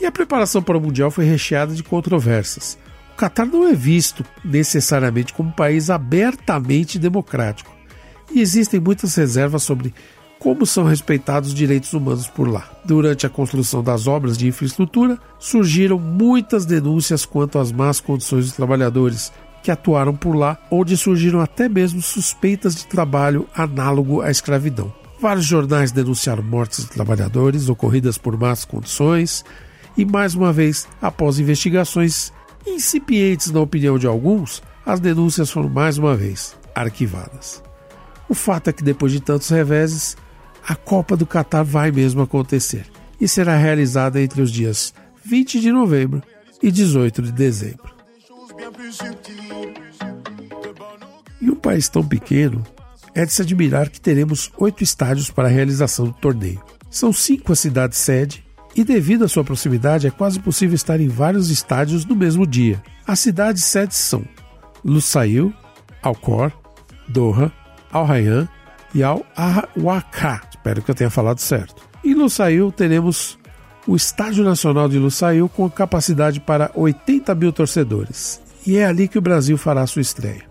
E 0.00 0.06
a 0.06 0.12
preparação 0.12 0.62
para 0.62 0.78
o 0.78 0.80
Mundial 0.80 1.10
foi 1.10 1.24
recheada 1.24 1.74
de 1.74 1.82
controvérsias. 1.82 2.78
O 3.12 3.16
Catar 3.16 3.46
não 3.46 3.66
é 3.66 3.74
visto 3.74 4.24
necessariamente 4.44 5.32
como 5.32 5.48
um 5.48 5.52
país 5.52 5.90
abertamente 5.90 6.98
democrático 6.98 7.78
e 8.30 8.40
existem 8.40 8.78
muitas 8.78 9.14
reservas 9.14 9.62
sobre 9.62 9.94
como 10.38 10.64
são 10.64 10.84
respeitados 10.84 11.50
os 11.50 11.54
direitos 11.54 11.92
humanos 11.92 12.28
por 12.28 12.48
lá. 12.48 12.70
Durante 12.84 13.26
a 13.26 13.30
construção 13.30 13.82
das 13.82 14.06
obras 14.06 14.38
de 14.38 14.46
infraestrutura, 14.46 15.18
surgiram 15.38 15.98
muitas 15.98 16.64
denúncias 16.64 17.26
quanto 17.26 17.58
às 17.58 17.72
más 17.72 18.00
condições 18.00 18.46
dos 18.46 18.54
trabalhadores 18.54 19.32
que 19.62 19.70
atuaram 19.70 20.14
por 20.14 20.36
lá, 20.36 20.56
onde 20.70 20.96
surgiram 20.96 21.40
até 21.40 21.68
mesmo 21.68 22.00
suspeitas 22.00 22.74
de 22.74 22.86
trabalho 22.86 23.46
análogo 23.54 24.20
à 24.20 24.30
escravidão. 24.30 24.92
Vários 25.20 25.46
jornais 25.46 25.90
denunciaram 25.90 26.44
mortes 26.44 26.84
de 26.84 26.90
trabalhadores 26.90 27.68
ocorridas 27.68 28.16
por 28.16 28.38
más 28.38 28.64
condições, 28.64 29.44
e 29.96 30.04
mais 30.04 30.34
uma 30.36 30.52
vez, 30.52 30.86
após 31.02 31.40
investigações 31.40 32.32
incipientes 32.64 33.50
na 33.50 33.60
opinião 33.60 33.98
de 33.98 34.06
alguns, 34.06 34.62
as 34.86 35.00
denúncias 35.00 35.50
foram 35.50 35.68
mais 35.68 35.98
uma 35.98 36.14
vez 36.14 36.56
arquivadas. 36.72 37.62
O 38.28 38.34
fato 38.34 38.70
é 38.70 38.72
que 38.72 38.84
depois 38.84 39.10
de 39.10 39.20
tantos 39.20 39.48
reveses, 39.48 40.16
a 40.68 40.76
Copa 40.76 41.16
do 41.16 41.24
Catar 41.24 41.62
vai 41.62 41.90
mesmo 41.90 42.20
acontecer 42.20 42.84
e 43.18 43.26
será 43.26 43.56
realizada 43.56 44.20
entre 44.20 44.42
os 44.42 44.52
dias 44.52 44.92
20 45.24 45.60
de 45.60 45.72
novembro 45.72 46.22
e 46.62 46.70
18 46.70 47.22
de 47.22 47.32
dezembro. 47.32 47.90
Em 51.40 51.48
um 51.48 51.54
país 51.54 51.88
tão 51.88 52.06
pequeno, 52.06 52.62
é 53.14 53.24
de 53.24 53.32
se 53.32 53.40
admirar 53.40 53.88
que 53.88 53.98
teremos 53.98 54.52
oito 54.58 54.84
estádios 54.84 55.30
para 55.30 55.48
a 55.48 55.50
realização 55.50 56.04
do 56.04 56.12
torneio. 56.12 56.62
São 56.90 57.14
cinco 57.14 57.52
as 57.52 57.60
cidades 57.60 57.96
sede 57.96 58.44
e, 58.76 58.84
devido 58.84 59.24
à 59.24 59.28
sua 59.28 59.42
proximidade, 59.42 60.06
é 60.06 60.10
quase 60.10 60.38
possível 60.38 60.74
estar 60.74 61.00
em 61.00 61.08
vários 61.08 61.50
estádios 61.50 62.04
no 62.04 62.14
mesmo 62.14 62.46
dia. 62.46 62.82
As 63.06 63.20
cidades 63.20 63.64
sedes 63.64 63.96
são 63.96 64.22
Lusail, 64.84 65.52
Alcor, 66.02 66.52
Doha, 67.08 67.50
Al 67.90 68.04
Rayyan 68.04 68.48
e 68.94 69.02
Al 69.02 69.24
Awaka. 69.36 70.40
Espero 70.50 70.82
que 70.82 70.90
eu 70.90 70.94
tenha 70.94 71.10
falado 71.10 71.38
certo. 71.38 71.88
Em 72.04 72.14
Lusail 72.14 72.72
teremos 72.72 73.38
o 73.86 73.96
Estádio 73.96 74.44
Nacional 74.44 74.88
de 74.88 74.98
Lusail 74.98 75.48
com 75.48 75.68
capacidade 75.70 76.40
para 76.40 76.70
80 76.74 77.34
mil 77.34 77.52
torcedores. 77.52 78.40
E 78.66 78.76
é 78.76 78.84
ali 78.84 79.08
que 79.08 79.18
o 79.18 79.22
Brasil 79.22 79.56
fará 79.56 79.86
sua 79.86 80.02
estreia. 80.02 80.44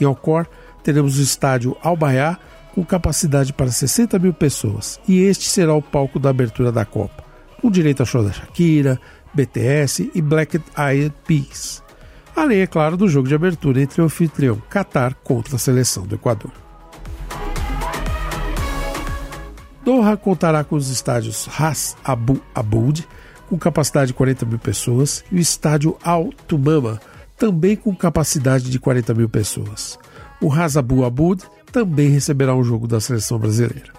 Em 0.00 0.04
Alcor 0.04 0.46
teremos 0.82 1.18
o 1.18 1.22
estádio 1.22 1.76
Albaiá 1.82 2.38
com 2.74 2.84
capacidade 2.84 3.52
para 3.52 3.70
60 3.70 4.18
mil 4.18 4.32
pessoas. 4.32 5.00
E 5.08 5.20
este 5.22 5.48
será 5.48 5.74
o 5.74 5.82
palco 5.82 6.18
da 6.18 6.30
abertura 6.30 6.70
da 6.70 6.84
Copa, 6.84 7.24
com 7.60 7.70
direito 7.70 8.02
a 8.02 8.06
show 8.06 8.22
da 8.22 8.32
Shakira, 8.32 9.00
BTS 9.34 10.12
e 10.14 10.22
Black 10.22 10.60
Eyed 10.78 11.12
Peas. 11.26 11.82
Além, 12.36 12.60
é 12.60 12.66
claro, 12.68 12.96
do 12.96 13.08
jogo 13.08 13.26
de 13.26 13.34
abertura 13.34 13.82
entre 13.82 14.00
o 14.00 14.04
anfitrião 14.04 14.62
Qatar 14.70 15.16
contra 15.24 15.56
a 15.56 15.58
seleção 15.58 16.06
do 16.06 16.14
Equador. 16.14 16.52
Doha 19.88 20.18
contará 20.18 20.62
com 20.62 20.76
os 20.76 20.90
estádios 20.90 21.46
Ras 21.46 21.96
Abu 22.04 22.42
Aboud, 22.54 23.08
com 23.48 23.56
capacidade 23.56 24.08
de 24.08 24.12
40 24.12 24.44
mil 24.44 24.58
pessoas, 24.58 25.24
e 25.32 25.36
o 25.36 25.38
estádio 25.38 25.96
Al 26.04 26.28
Tumama, 26.46 27.00
também 27.38 27.74
com 27.74 27.96
capacidade 27.96 28.68
de 28.68 28.78
40 28.78 29.14
mil 29.14 29.30
pessoas. 29.30 29.98
O 30.42 30.48
Ras 30.48 30.76
Abu 30.76 31.06
Aboud 31.06 31.42
também 31.72 32.10
receberá 32.10 32.54
um 32.54 32.62
jogo 32.62 32.86
da 32.86 33.00
seleção 33.00 33.38
brasileira. 33.38 33.90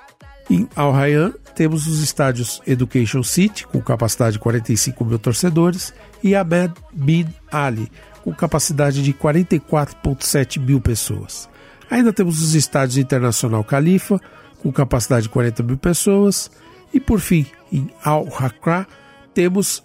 Em 0.48 0.70
Al 0.76 0.92
Rayyan, 0.92 1.34
temos 1.56 1.88
os 1.88 2.04
estádios 2.04 2.62
Education 2.68 3.24
City, 3.24 3.66
com 3.66 3.82
capacidade 3.82 4.34
de 4.34 4.40
45 4.40 5.04
mil 5.04 5.18
torcedores, 5.18 5.92
e 6.24 6.36
Ahmed 6.36 6.72
Bin 6.94 7.26
Ali, 7.52 7.92
com 8.24 8.32
capacidade 8.32 9.02
de 9.02 9.12
44,7 9.12 10.60
mil 10.60 10.80
pessoas. 10.80 11.50
Ainda 11.90 12.14
temos 12.14 12.44
os 12.44 12.54
estádios 12.54 13.00
Internacional 13.00 13.64
Califa, 13.64 14.22
com 14.62 14.72
capacidade 14.72 15.24
de 15.24 15.30
40 15.30 15.64
mil 15.64 15.78
pessoas, 15.78 16.52
e 16.94 17.00
por 17.00 17.20
fim, 17.20 17.46
em 17.72 17.90
Al-Hakra, 18.04 18.88
temos 19.34 19.84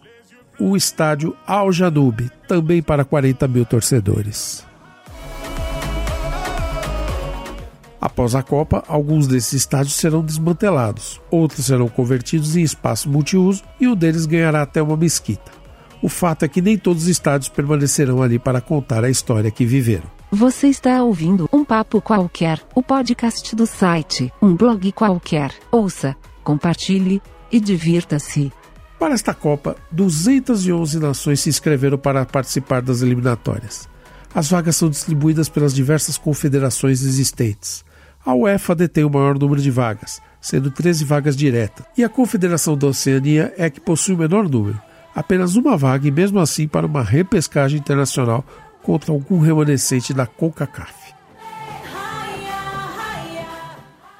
o 0.59 0.77
estádio 0.77 1.37
Al 1.47 1.73
Janub, 1.73 2.31
também 2.47 2.83
para 2.83 3.05
40 3.05 3.47
mil 3.49 3.65
torcedores. 3.65 4.65
Após 8.01 8.35
a 8.35 8.43
Copa, 8.43 8.85
alguns 8.87 9.27
desses 9.27 9.55
estádios 9.55 9.95
serão 9.95 10.23
desmantelados, 10.23 11.21
outros 11.31 11.67
serão 11.67 11.89
convertidos 11.89 12.55
em 12.55 12.63
espaço 12.63 13.09
multiuso 13.09 13.63
e 13.81 13.89
um 13.89 13.97
deles 13.97 14.27
ganhará 14.27 14.61
até 14.63 14.83
uma 14.83 14.97
mesquita. 14.97 15.51
O 16.03 16.09
fato 16.09 16.45
é 16.45 16.49
que 16.49 16.61
nem 16.61 16.77
todos 16.77 17.05
os 17.05 17.09
estádios 17.09 17.49
permanecerão 17.49 18.23
ali 18.23 18.39
para 18.39 18.61
contar 18.61 19.05
a 19.05 19.09
história 19.09 19.51
que 19.51 19.65
viveram. 19.65 20.05
Você 20.35 20.67
está 20.67 21.01
ouvindo 21.01 21.49
um 21.53 21.65
papo 21.65 22.01
qualquer, 22.03 22.61
o 22.75 22.83
podcast 22.83 23.55
do 23.55 23.69
site, 23.69 24.33
um 24.43 24.57
blog 24.57 24.91
qualquer. 24.91 25.53
Ouça, 25.71 26.17
compartilhe 26.43 27.23
e 27.53 27.61
divirta-se. 27.61 28.53
Para 28.99 29.15
esta 29.15 29.33
Copa, 29.33 29.77
211 29.93 30.99
nações 30.99 31.39
se 31.39 31.49
inscreveram 31.49 31.97
para 31.97 32.27
participar 32.27 32.83
das 32.83 33.01
eliminatórias. 33.01 33.89
As 34.35 34.51
vagas 34.51 34.75
são 34.75 34.91
distribuídas 34.91 35.49
pelas 35.49 35.73
diversas 35.73 36.19
confederações 36.19 37.05
existentes. 37.05 37.85
A 38.27 38.35
UEFA 38.35 38.75
detém 38.75 39.05
o 39.05 39.11
maior 39.11 39.39
número 39.39 39.63
de 39.63 39.71
vagas, 39.71 40.21
sendo 40.41 40.69
13 40.69 41.05
vagas 41.05 41.37
diretas, 41.37 41.87
e 41.97 42.03
a 42.03 42.09
Confederação 42.09 42.77
da 42.77 42.89
Oceania 42.89 43.55
é 43.57 43.71
que 43.71 43.81
possui 43.81 44.17
o 44.17 44.19
menor 44.19 44.49
número, 44.49 44.83
apenas 45.15 45.55
uma 45.55 45.77
vaga 45.77 46.09
e 46.09 46.11
mesmo 46.11 46.41
assim 46.41 46.67
para 46.67 46.87
uma 46.89 47.05
repescagem 47.05 47.79
internacional 47.79 48.45
contra 48.85 49.11
algum 49.11 49.41
remanescente 49.41 50.13
da 50.15 50.27
CONCACAF. 50.27 50.93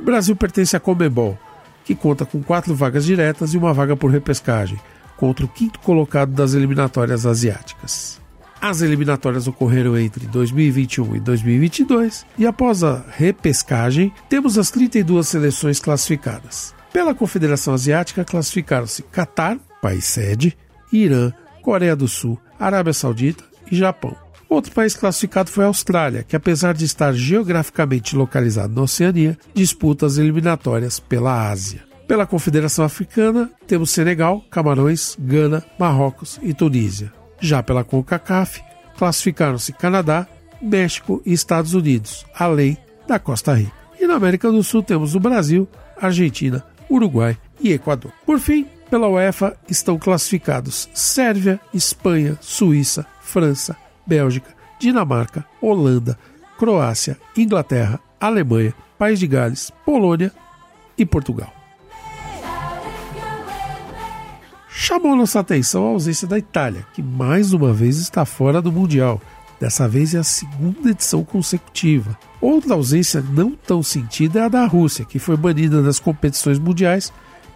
O 0.01 0.03
Brasil 0.03 0.35
pertence 0.35 0.77
à 0.77 0.81
Comebol, 0.81 1.39
que 1.85 1.95
conta 1.95 2.25
com 2.25 2.43
quatro 2.43 2.75
vagas 2.75 3.05
diretas 3.05 3.55
e 3.55 3.59
uma 3.59 3.73
vaga 3.73 3.97
por 3.97 4.11
repescagem, 4.11 4.81
contra 5.17 5.45
o 5.45 5.49
quinto 5.49 5.79
colocado 5.79 6.33
das 6.33 6.55
eliminatórias 6.55 7.25
asiáticas. 7.25 8.21
As 8.61 8.81
eliminatórias 8.81 9.47
ocorreram 9.47 9.97
entre 9.99 10.27
2021 10.27 11.17
e 11.17 11.21
2022 11.21 12.27
e 12.39 12.47
após 12.47 12.83
a 12.83 13.05
repescagem, 13.11 14.13
temos 14.29 14.57
as 14.57 14.71
32 14.71 15.29
seleções 15.29 15.79
classificadas. 15.79 16.75
Pela 16.91 17.15
Confederação 17.15 17.75
Asiática 17.75 18.25
classificaram-se 18.25 19.03
Catar, 19.03 19.59
país 19.83 20.07
sede, 20.07 20.57
Irã, 20.91 21.33
Coreia 21.61 21.95
do 21.95 22.09
Sul, 22.09 22.39
Arábia 22.59 22.95
Saudita 22.95 23.45
e 23.71 23.77
Japão. 23.77 24.24
Outro 24.55 24.71
país 24.71 24.95
classificado 24.95 25.51
foi 25.51 25.65
a 25.65 25.67
Austrália, 25.67 26.23
que 26.23 26.37
apesar 26.37 26.75
de 26.75 26.85
estar 26.85 27.13
geograficamente 27.13 28.15
localizado 28.15 28.73
na 28.73 28.83
Oceania, 28.83 29.37
disputa 29.53 30.07
as 30.07 30.17
eliminatórias 30.17 31.01
pela 31.01 31.51
Ásia. 31.51 31.83
Pela 32.07 32.25
Confederação 32.25 32.85
Africana, 32.85 33.51
temos 33.67 33.91
Senegal, 33.91 34.45
Camarões, 34.53 35.17
Gana, 35.19 35.65
Marrocos 35.77 36.39
e 36.41 36.55
Tunísia. 36.55 37.13
Já 37.41 37.65
pela 37.65 37.83
CONCACAF, 37.83 38.63
classificaram-se 38.97 39.73
Canadá, 39.73 40.25
México 40.63 41.21
e 41.27 41.33
Estados 41.33 41.75
Unidos, 41.75 42.25
além 42.33 42.79
da 43.09 43.19
Costa 43.19 43.55
Rica. 43.55 43.73
E 43.99 44.07
na 44.07 44.15
América 44.15 44.53
do 44.53 44.63
Sul 44.63 44.85
temos 44.85 45.17
o 45.17 45.21
Brasil, 45.21 45.69
Argentina, 46.01 46.65
Uruguai 46.89 47.37
e 47.61 47.73
Equador. 47.73 48.13
Por 48.25 48.39
fim, 48.39 48.69
pela 48.89 49.09
UEFA 49.09 49.57
estão 49.69 49.99
classificados 49.99 50.89
Sérvia, 50.95 51.59
Espanha, 51.75 52.39
Suíça, 52.41 53.05
França, 53.21 53.77
Bélgica, 54.07 54.55
Dinamarca, 54.79 55.45
Holanda, 55.61 56.19
Croácia, 56.59 57.19
Inglaterra, 57.37 58.01
Alemanha, 58.21 58.75
País 58.99 59.19
de 59.19 59.27
Gales, 59.27 59.71
Polônia 59.85 60.33
e 60.97 61.05
Portugal. 61.05 61.53
Chamou 64.69 65.17
nossa 65.17 65.41
atenção 65.41 65.87
a 65.87 65.91
ausência 65.91 66.27
da 66.27 66.39
Itália, 66.39 66.85
que 66.93 67.03
mais 67.03 67.53
uma 67.53 67.73
vez 67.73 67.97
está 67.99 68.25
fora 68.25 68.61
do 68.61 68.73
Mundial. 68.73 69.21
Dessa 69.61 69.89
vez 69.89 70.15
é 70.15 70.19
a 70.19 70.25
segunda 70.25 70.91
edição 70.91 71.25
consecutiva. 71.25 72.19
Outra 72.41 72.75
ausência 72.75 73.23
não 73.23 73.53
tão 73.53 73.83
sentida 73.83 74.41
é 74.41 74.43
a 74.43 74.49
da 74.49 74.67
Rússia, 74.67 75.05
que 75.05 75.19
foi 75.19 75.37
banida 75.37 75.81
das 75.81 75.99
competições 75.99 76.59
mundiais, 76.59 77.13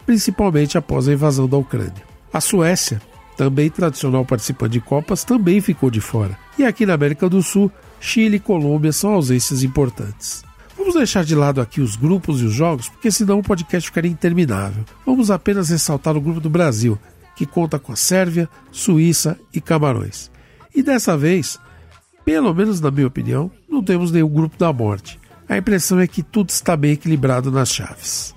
principalmente 0.06 0.78
após 0.78 1.08
a 1.08 1.12
invasão 1.12 1.46
da 1.48 1.56
Ucrânia. 1.56 2.02
A 2.32 2.40
Suécia, 2.40 3.02
também 3.38 3.70
tradicional 3.70 4.24
participante 4.24 4.72
de 4.72 4.80
Copas, 4.80 5.22
também 5.22 5.60
ficou 5.60 5.90
de 5.90 6.00
fora. 6.00 6.36
E 6.58 6.64
aqui 6.64 6.84
na 6.84 6.94
América 6.94 7.28
do 7.28 7.40
Sul, 7.40 7.70
Chile 8.00 8.36
e 8.36 8.40
Colômbia 8.40 8.92
são 8.92 9.12
ausências 9.12 9.62
importantes. 9.62 10.42
Vamos 10.76 10.94
deixar 10.94 11.24
de 11.24 11.36
lado 11.36 11.60
aqui 11.60 11.80
os 11.80 11.94
grupos 11.94 12.40
e 12.40 12.44
os 12.46 12.52
jogos, 12.52 12.88
porque 12.88 13.12
senão 13.12 13.38
o 13.38 13.42
podcast 13.42 13.88
ficaria 13.88 14.10
interminável. 14.10 14.84
Vamos 15.06 15.30
apenas 15.30 15.68
ressaltar 15.68 16.16
o 16.16 16.20
grupo 16.20 16.40
do 16.40 16.50
Brasil, 16.50 16.98
que 17.36 17.46
conta 17.46 17.78
com 17.78 17.92
a 17.92 17.96
Sérvia, 17.96 18.48
Suíça 18.72 19.38
e 19.54 19.60
Camarões. 19.60 20.32
E 20.74 20.82
dessa 20.82 21.16
vez, 21.16 21.60
pelo 22.24 22.52
menos 22.52 22.80
na 22.80 22.90
minha 22.90 23.06
opinião, 23.06 23.52
não 23.68 23.84
temos 23.84 24.10
nenhum 24.10 24.28
grupo 24.28 24.58
da 24.58 24.72
morte. 24.72 25.20
A 25.48 25.56
impressão 25.56 26.00
é 26.00 26.08
que 26.08 26.24
tudo 26.24 26.50
está 26.50 26.76
bem 26.76 26.92
equilibrado 26.92 27.52
nas 27.52 27.72
chaves. 27.72 28.34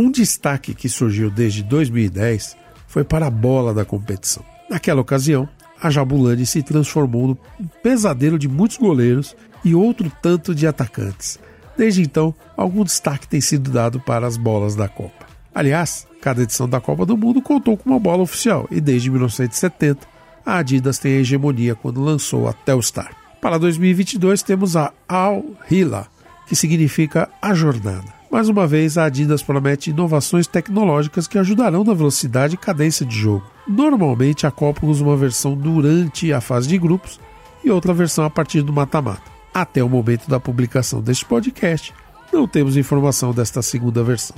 Um 0.00 0.10
destaque 0.10 0.72
que 0.72 0.88
surgiu 0.88 1.30
desde 1.30 1.62
2010 1.62 2.56
foi 2.88 3.04
para 3.04 3.26
a 3.26 3.30
bola 3.30 3.74
da 3.74 3.84
competição. 3.84 4.42
Naquela 4.70 5.02
ocasião, 5.02 5.46
a 5.78 5.90
Jabulani 5.90 6.46
se 6.46 6.62
transformou 6.62 7.28
no 7.28 7.38
pesadelo 7.82 8.38
de 8.38 8.48
muitos 8.48 8.78
goleiros 8.78 9.36
e 9.62 9.74
outro 9.74 10.10
tanto 10.22 10.54
de 10.54 10.66
atacantes. 10.66 11.38
Desde 11.76 12.00
então, 12.00 12.34
algum 12.56 12.82
destaque 12.82 13.28
tem 13.28 13.42
sido 13.42 13.70
dado 13.70 14.00
para 14.00 14.26
as 14.26 14.38
bolas 14.38 14.74
da 14.74 14.88
Copa. 14.88 15.26
Aliás, 15.54 16.08
cada 16.22 16.44
edição 16.44 16.66
da 16.66 16.80
Copa 16.80 17.04
do 17.04 17.14
Mundo 17.14 17.42
contou 17.42 17.76
com 17.76 17.90
uma 17.90 18.00
bola 18.00 18.22
oficial 18.22 18.66
e 18.70 18.80
desde 18.80 19.10
1970 19.10 20.08
a 20.46 20.56
Adidas 20.56 20.98
tem 20.98 21.18
a 21.18 21.20
hegemonia 21.20 21.74
quando 21.74 22.02
lançou 22.02 22.48
a 22.48 22.54
Telstar. 22.54 23.14
Para 23.38 23.58
2022 23.58 24.42
temos 24.42 24.78
a 24.78 24.94
Al 25.06 25.44
Hila, 25.70 26.06
que 26.46 26.56
significa 26.56 27.28
a 27.42 27.52
jornada. 27.52 28.19
Mais 28.30 28.48
uma 28.48 28.64
vez, 28.64 28.96
a 28.96 29.06
Adidas 29.06 29.42
promete 29.42 29.90
inovações 29.90 30.46
tecnológicas 30.46 31.26
que 31.26 31.36
ajudarão 31.36 31.82
na 31.82 31.92
velocidade 31.92 32.54
e 32.54 32.58
cadência 32.58 33.04
de 33.04 33.16
jogo. 33.16 33.44
Normalmente, 33.66 34.46
a 34.46 34.52
Copa 34.52 34.86
usa 34.86 35.02
uma 35.02 35.16
versão 35.16 35.56
durante 35.56 36.32
a 36.32 36.40
fase 36.40 36.68
de 36.68 36.78
grupos 36.78 37.18
e 37.64 37.70
outra 37.70 37.92
versão 37.92 38.24
a 38.24 38.30
partir 38.30 38.62
do 38.62 38.72
mata-mata. 38.72 39.28
Até 39.52 39.82
o 39.82 39.88
momento 39.88 40.28
da 40.28 40.38
publicação 40.38 41.02
deste 41.02 41.24
podcast, 41.24 41.92
não 42.32 42.46
temos 42.46 42.76
informação 42.76 43.32
desta 43.32 43.62
segunda 43.62 44.04
versão. 44.04 44.36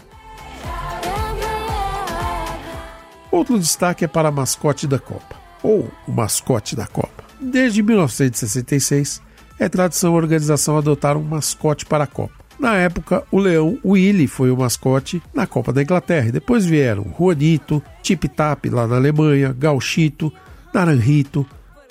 Outro 3.30 3.58
destaque 3.58 4.06
é 4.06 4.08
para 4.08 4.28
a 4.28 4.32
mascote 4.32 4.86
da 4.86 4.98
Copa, 4.98 5.36
ou 5.62 5.90
o 6.08 6.12
mascote 6.12 6.74
da 6.74 6.86
Copa. 6.86 7.24
Desde 7.38 7.82
1966, 7.82 9.20
é 9.58 9.68
tradição 9.68 10.14
a 10.14 10.16
organização 10.16 10.78
adotar 10.78 11.16
um 11.18 11.22
mascote 11.22 11.84
para 11.84 12.04
a 12.04 12.06
Copa. 12.06 12.41
Na 12.62 12.76
época, 12.76 13.24
o 13.32 13.40
leão 13.40 13.76
Willy 13.84 14.28
foi 14.28 14.52
o 14.52 14.56
mascote 14.56 15.20
na 15.34 15.48
Copa 15.48 15.72
da 15.72 15.82
Inglaterra. 15.82 16.28
E 16.28 16.32
depois 16.32 16.64
vieram 16.64 17.12
Juanito, 17.18 17.82
Tip 18.04 18.28
Tap 18.28 18.66
lá 18.66 18.86
na 18.86 18.94
Alemanha, 18.94 19.52
Gauchito, 19.52 20.32
Naranjito, 20.72 21.44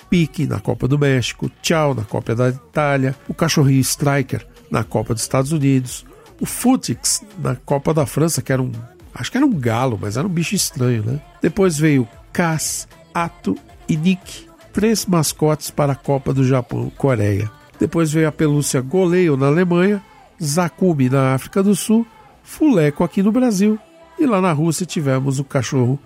Pique 0.08 0.46
na 0.46 0.58
Copa 0.58 0.88
do 0.88 0.98
México, 0.98 1.50
Tchau 1.60 1.94
na 1.94 2.04
Copa 2.04 2.34
da 2.34 2.48
Itália, 2.48 3.14
o 3.28 3.34
cachorrinho 3.34 3.82
Striker 3.82 4.46
na 4.70 4.82
Copa 4.82 5.12
dos 5.12 5.22
Estados 5.22 5.52
Unidos, 5.52 6.06
o 6.40 6.46
Futix 6.46 7.22
na 7.38 7.54
Copa 7.54 7.92
da 7.92 8.06
França, 8.06 8.40
que 8.40 8.50
era 8.50 8.62
um. 8.62 8.72
Acho 9.14 9.30
que 9.30 9.36
era 9.36 9.44
um 9.44 9.52
galo, 9.52 9.98
mas 10.00 10.16
era 10.16 10.26
um 10.26 10.30
bicho 10.30 10.54
estranho, 10.54 11.02
né? 11.02 11.20
Depois 11.42 11.76
veio 11.76 12.08
Cass, 12.32 12.88
Ato 13.12 13.58
e 13.86 13.94
Nick, 13.94 14.46
três 14.72 15.04
mascotes 15.04 15.70
para 15.70 15.92
a 15.92 15.96
Copa 15.96 16.32
do 16.32 16.42
Japão, 16.42 16.90
Coreia. 16.96 17.50
Depois 17.78 18.10
veio 18.10 18.26
a 18.26 18.32
pelúcia 18.32 18.80
Goleio 18.80 19.36
na 19.36 19.48
Alemanha, 19.48 20.02
Zakumi 20.42 21.08
na 21.08 21.34
África 21.34 21.62
do 21.62 21.76
Sul, 21.76 22.06
Fuleco 22.42 23.04
aqui 23.04 23.22
no 23.22 23.30
Brasil 23.30 23.78
e 24.18 24.26
lá 24.26 24.40
na 24.40 24.52
Rússia 24.52 24.84
tivemos 24.84 25.38
o 25.38 25.44
cachorro 25.44 25.98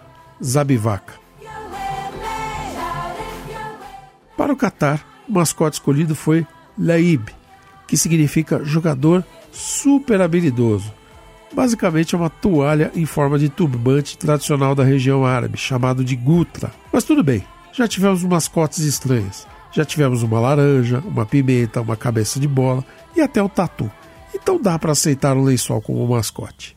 Zabivaca. 0.42 1.14
Para 4.36 4.52
o 4.52 4.56
Catar, 4.56 5.04
o 5.26 5.32
mascote 5.32 5.76
escolhido 5.76 6.14
foi 6.14 6.46
Laib, 6.78 7.28
que 7.86 7.96
significa 7.96 8.62
jogador 8.62 9.24
super 9.50 10.20
habilidoso. 10.20 10.92
Basicamente 11.54 12.14
é 12.14 12.18
uma 12.18 12.28
toalha 12.28 12.92
em 12.94 13.06
forma 13.06 13.38
de 13.38 13.48
turbante 13.48 14.18
tradicional 14.18 14.74
da 14.74 14.84
região 14.84 15.24
árabe, 15.24 15.56
chamado 15.56 16.04
de 16.04 16.14
gutra. 16.14 16.70
Mas 16.92 17.04
tudo 17.04 17.24
bem, 17.24 17.42
já 17.72 17.88
tivemos 17.88 18.22
mascotes 18.22 18.80
estranhas. 18.80 19.46
Já 19.72 19.84
tivemos 19.84 20.22
uma 20.22 20.40
laranja, 20.40 21.02
uma 21.06 21.24
pimenta, 21.24 21.80
uma 21.80 21.96
cabeça 21.96 22.38
de 22.38 22.46
bola 22.46 22.84
e 23.14 23.20
até 23.20 23.42
o 23.42 23.48
tatu. 23.48 23.90
Então 24.36 24.60
dá 24.60 24.78
para 24.78 24.92
aceitar 24.92 25.34
o 25.34 25.42
lençol 25.42 25.80
como 25.80 26.06
mascote. 26.06 26.76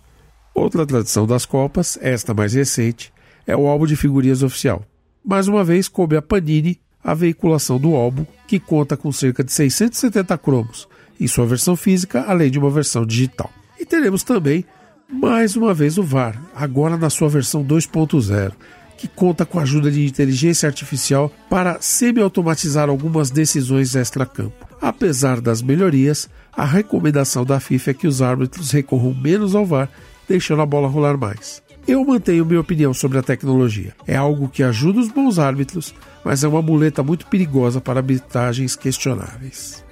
Outra 0.56 0.86
tradição 0.86 1.28
das 1.28 1.46
Copas, 1.46 2.00
esta 2.02 2.34
mais 2.34 2.54
recente, 2.54 3.12
é 3.46 3.56
o 3.56 3.68
álbum 3.68 3.86
de 3.86 3.98
figurinhas 3.98 4.42
oficial. 4.42 4.82
Mais 5.24 5.50
uma 5.50 5.62
vez, 5.62 5.90
coube 5.90 6.16
a 6.16 6.22
Panini 6.22 6.80
a 7.04 7.14
veiculação 7.14 7.78
do 7.78 7.96
álbum, 7.96 8.26
que 8.48 8.60
conta 8.60 8.98
com 8.98 9.12
cerca 9.12 9.44
de 9.44 9.52
670 9.52 10.38
cromos 10.38 10.88
em 11.20 11.28
sua 11.28 11.46
versão 11.46 11.76
física, 11.76 12.24
além 12.28 12.50
de 12.50 12.58
uma 12.58 12.70
versão 12.70 13.06
digital. 13.06 13.52
E 13.78 13.86
teremos 13.86 14.24
também, 14.24 14.66
mais 15.10 15.56
uma 15.56 15.74
vez, 15.74 15.98
o 15.98 16.04
VAR, 16.04 16.42
agora 16.56 16.98
na 16.98 17.10
sua 17.10 17.28
versão 17.28 17.64
2.0, 17.64 18.54
que 18.98 19.08
conta 19.08 19.46
com 19.46 19.60
a 19.60 19.64
ajuda 19.64 19.92
de 19.92 20.06
inteligência 20.06 20.68
artificial 20.68 21.32
para 21.50 21.82
semi-automatizar 21.82 22.90
algumas 22.90 23.30
decisões 23.30 23.96
extra-campo. 23.96 24.69
Apesar 24.82 25.42
das 25.42 25.62
melhorias, 25.62 26.30
a 26.54 26.66
recomendação 26.66 27.46
da 27.46 27.60
FIFA 27.60 27.92
é 27.92 27.94
que 27.94 28.08
os 28.08 28.22
árbitros 28.22 28.72
recorram 28.72 29.14
menos 29.14 29.56
ao 29.56 29.66
VAR, 29.66 29.90
deixando 30.28 30.62
a 30.62 30.66
bola 30.66 30.88
rolar 30.88 31.18
mais. 31.18 31.62
Eu 31.88 32.06
mantenho 32.06 32.46
minha 32.46 32.60
opinião 32.60 32.94
sobre 32.94 33.18
a 33.18 33.24
tecnologia. 33.24 33.96
É 34.06 34.16
algo 34.16 34.48
que 34.48 34.62
ajuda 34.62 35.00
os 35.00 35.10
bons 35.10 35.40
árbitros, 35.40 35.94
mas 36.24 36.44
é 36.44 36.48
uma 36.48 36.62
muleta 36.62 37.02
muito 37.02 37.26
perigosa 37.26 37.82
para 37.82 38.00
arbitragens 38.00 38.76
questionáveis. 38.76 39.84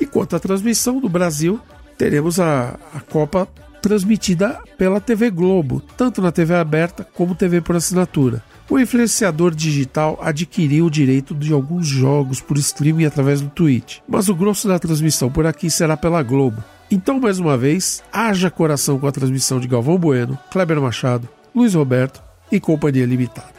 E 0.00 0.06
quanto 0.06 0.36
à 0.36 0.40
transmissão 0.40 1.00
do 1.00 1.08
Brasil, 1.08 1.60
teremos 1.96 2.40
a, 2.40 2.78
a 2.92 3.00
Copa 3.00 3.48
transmitida 3.84 4.58
pela 4.78 4.98
TV 4.98 5.30
Globo, 5.30 5.82
tanto 5.94 6.22
na 6.22 6.32
TV 6.32 6.54
aberta 6.54 7.06
como 7.12 7.34
TV 7.34 7.60
por 7.60 7.76
assinatura. 7.76 8.42
O 8.70 8.78
influenciador 8.78 9.54
digital 9.54 10.18
adquiriu 10.22 10.86
o 10.86 10.90
direito 10.90 11.34
de 11.34 11.52
alguns 11.52 11.86
jogos 11.86 12.40
por 12.40 12.56
streaming 12.56 13.04
através 13.04 13.42
do 13.42 13.50
Twitch, 13.50 13.98
mas 14.08 14.30
o 14.30 14.34
grosso 14.34 14.68
da 14.68 14.78
transmissão 14.78 15.30
por 15.30 15.44
aqui 15.44 15.68
será 15.68 15.98
pela 15.98 16.22
Globo. 16.22 16.64
Então, 16.90 17.20
mais 17.20 17.38
uma 17.38 17.58
vez, 17.58 18.02
haja 18.10 18.50
coração 18.50 18.98
com 18.98 19.06
a 19.06 19.12
transmissão 19.12 19.60
de 19.60 19.68
Galvão 19.68 19.98
Bueno, 19.98 20.38
Kleber 20.50 20.80
Machado, 20.80 21.28
Luiz 21.54 21.74
Roberto 21.74 22.22
e 22.50 22.58
Companhia 22.58 23.04
Limitada. 23.04 23.52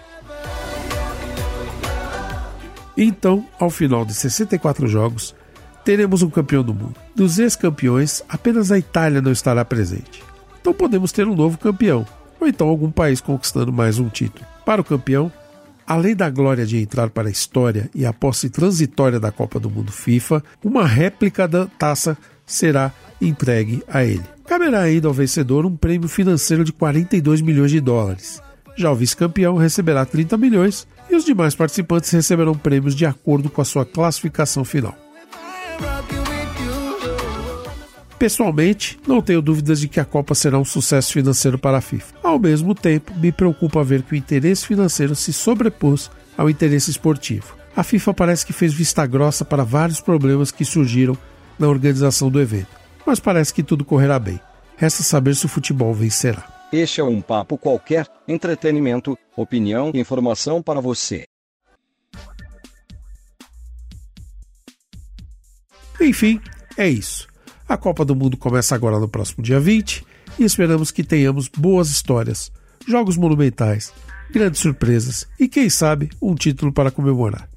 Então, 2.97 3.45
ao 3.59 3.69
final 3.69 4.03
de 4.03 4.15
64 4.15 4.87
jogos, 4.87 5.35
teremos 5.85 6.23
um 6.23 6.29
campeão 6.31 6.63
do 6.63 6.73
mundo. 6.73 6.95
Dos 7.15 7.37
ex-campeões, 7.37 8.23
apenas 8.27 8.71
a 8.71 8.77
Itália 8.77 9.21
não 9.21 9.31
estará 9.31 9.63
presente. 9.63 10.23
Então 10.59 10.73
podemos 10.73 11.11
ter 11.11 11.27
um 11.27 11.35
novo 11.35 11.59
campeão, 11.59 12.05
ou 12.41 12.47
então 12.47 12.67
algum 12.67 12.89
país 12.89 13.21
conquistando 13.21 13.71
mais 13.71 13.99
um 13.99 14.09
título. 14.09 14.43
Para 14.65 14.81
o 14.81 14.83
campeão, 14.83 15.31
além 15.85 16.15
da 16.15 16.27
glória 16.27 16.65
de 16.65 16.79
entrar 16.79 17.11
para 17.11 17.27
a 17.27 17.31
história 17.31 17.87
e 17.93 18.03
a 18.03 18.11
posse 18.11 18.49
transitória 18.49 19.19
da 19.19 19.31
Copa 19.31 19.59
do 19.59 19.69
Mundo 19.69 19.91
FIFA, 19.91 20.43
uma 20.63 20.87
réplica 20.87 21.47
da 21.47 21.67
taça 21.67 22.17
será 22.47 22.91
entregue 23.21 23.83
a 23.87 24.03
ele. 24.03 24.23
Caberá 24.47 24.81
ainda 24.81 25.07
ao 25.07 25.13
vencedor 25.13 25.67
um 25.67 25.77
prêmio 25.77 26.09
financeiro 26.09 26.63
de 26.63 26.73
42 26.73 27.41
milhões 27.41 27.69
de 27.69 27.79
dólares. 27.79 28.41
Já 28.75 28.91
o 28.91 28.95
vice-campeão 28.95 29.55
receberá 29.55 30.03
30 30.03 30.35
milhões 30.35 30.87
e 31.09 31.15
os 31.15 31.23
demais 31.23 31.53
participantes 31.53 32.09
receberão 32.09 32.55
prêmios 32.55 32.95
de 32.95 33.05
acordo 33.05 33.51
com 33.51 33.61
a 33.61 33.65
sua 33.65 33.85
classificação 33.85 34.65
final. 34.65 35.04
Pessoalmente, 38.17 38.97
não 39.05 39.21
tenho 39.21 39.41
dúvidas 39.41 39.81
de 39.81 39.87
que 39.87 39.99
a 39.99 40.05
Copa 40.05 40.33
será 40.33 40.57
um 40.57 40.65
sucesso 40.65 41.13
financeiro 41.13 41.59
para 41.59 41.77
a 41.77 41.81
FIFA. 41.81 42.15
Ao 42.23 42.39
mesmo 42.39 42.73
tempo, 42.73 43.13
me 43.15 43.31
preocupa 43.31 43.83
ver 43.83 44.01
que 44.03 44.13
o 44.13 44.15
interesse 44.15 44.65
financeiro 44.65 45.13
se 45.15 45.31
sobrepôs 45.33 46.09
ao 46.37 46.49
interesse 46.49 46.89
esportivo. 46.89 47.55
A 47.75 47.83
FIFA 47.83 48.13
parece 48.13 48.45
que 48.45 48.53
fez 48.53 48.73
vista 48.73 49.05
grossa 49.05 49.43
para 49.43 49.63
vários 49.63 49.99
problemas 49.99 50.49
que 50.49 50.63
surgiram 50.63 51.17
na 51.59 51.67
organização 51.67 52.29
do 52.29 52.41
evento, 52.41 52.69
mas 53.05 53.19
parece 53.19 53.53
que 53.53 53.61
tudo 53.61 53.85
correrá 53.85 54.17
bem. 54.17 54.39
Resta 54.77 55.03
saber 55.03 55.35
se 55.35 55.45
o 55.45 55.49
futebol 55.49 55.93
vencerá. 55.93 56.67
Este 56.71 57.01
é 57.01 57.03
um 57.03 57.21
papo 57.21 57.57
qualquer, 57.57 58.07
entretenimento, 58.27 59.17
opinião 59.35 59.91
e 59.93 59.99
informação 59.99 60.61
para 60.61 60.81
você. 60.81 61.25
Enfim, 65.99 66.39
é 66.77 66.87
isso. 66.87 67.27
A 67.67 67.77
Copa 67.77 68.05
do 68.05 68.15
Mundo 68.15 68.37
começa 68.37 68.75
agora 68.75 68.99
no 68.99 69.07
próximo 69.07 69.43
dia 69.43 69.59
20 69.59 70.05
e 70.37 70.43
esperamos 70.43 70.91
que 70.91 71.03
tenhamos 71.03 71.47
boas 71.47 71.89
histórias, 71.89 72.51
jogos 72.87 73.17
monumentais, 73.17 73.91
grandes 74.31 74.59
surpresas 74.59 75.27
e, 75.39 75.47
quem 75.47 75.69
sabe, 75.69 76.09
um 76.21 76.35
título 76.35 76.71
para 76.71 76.91
comemorar. 76.91 77.49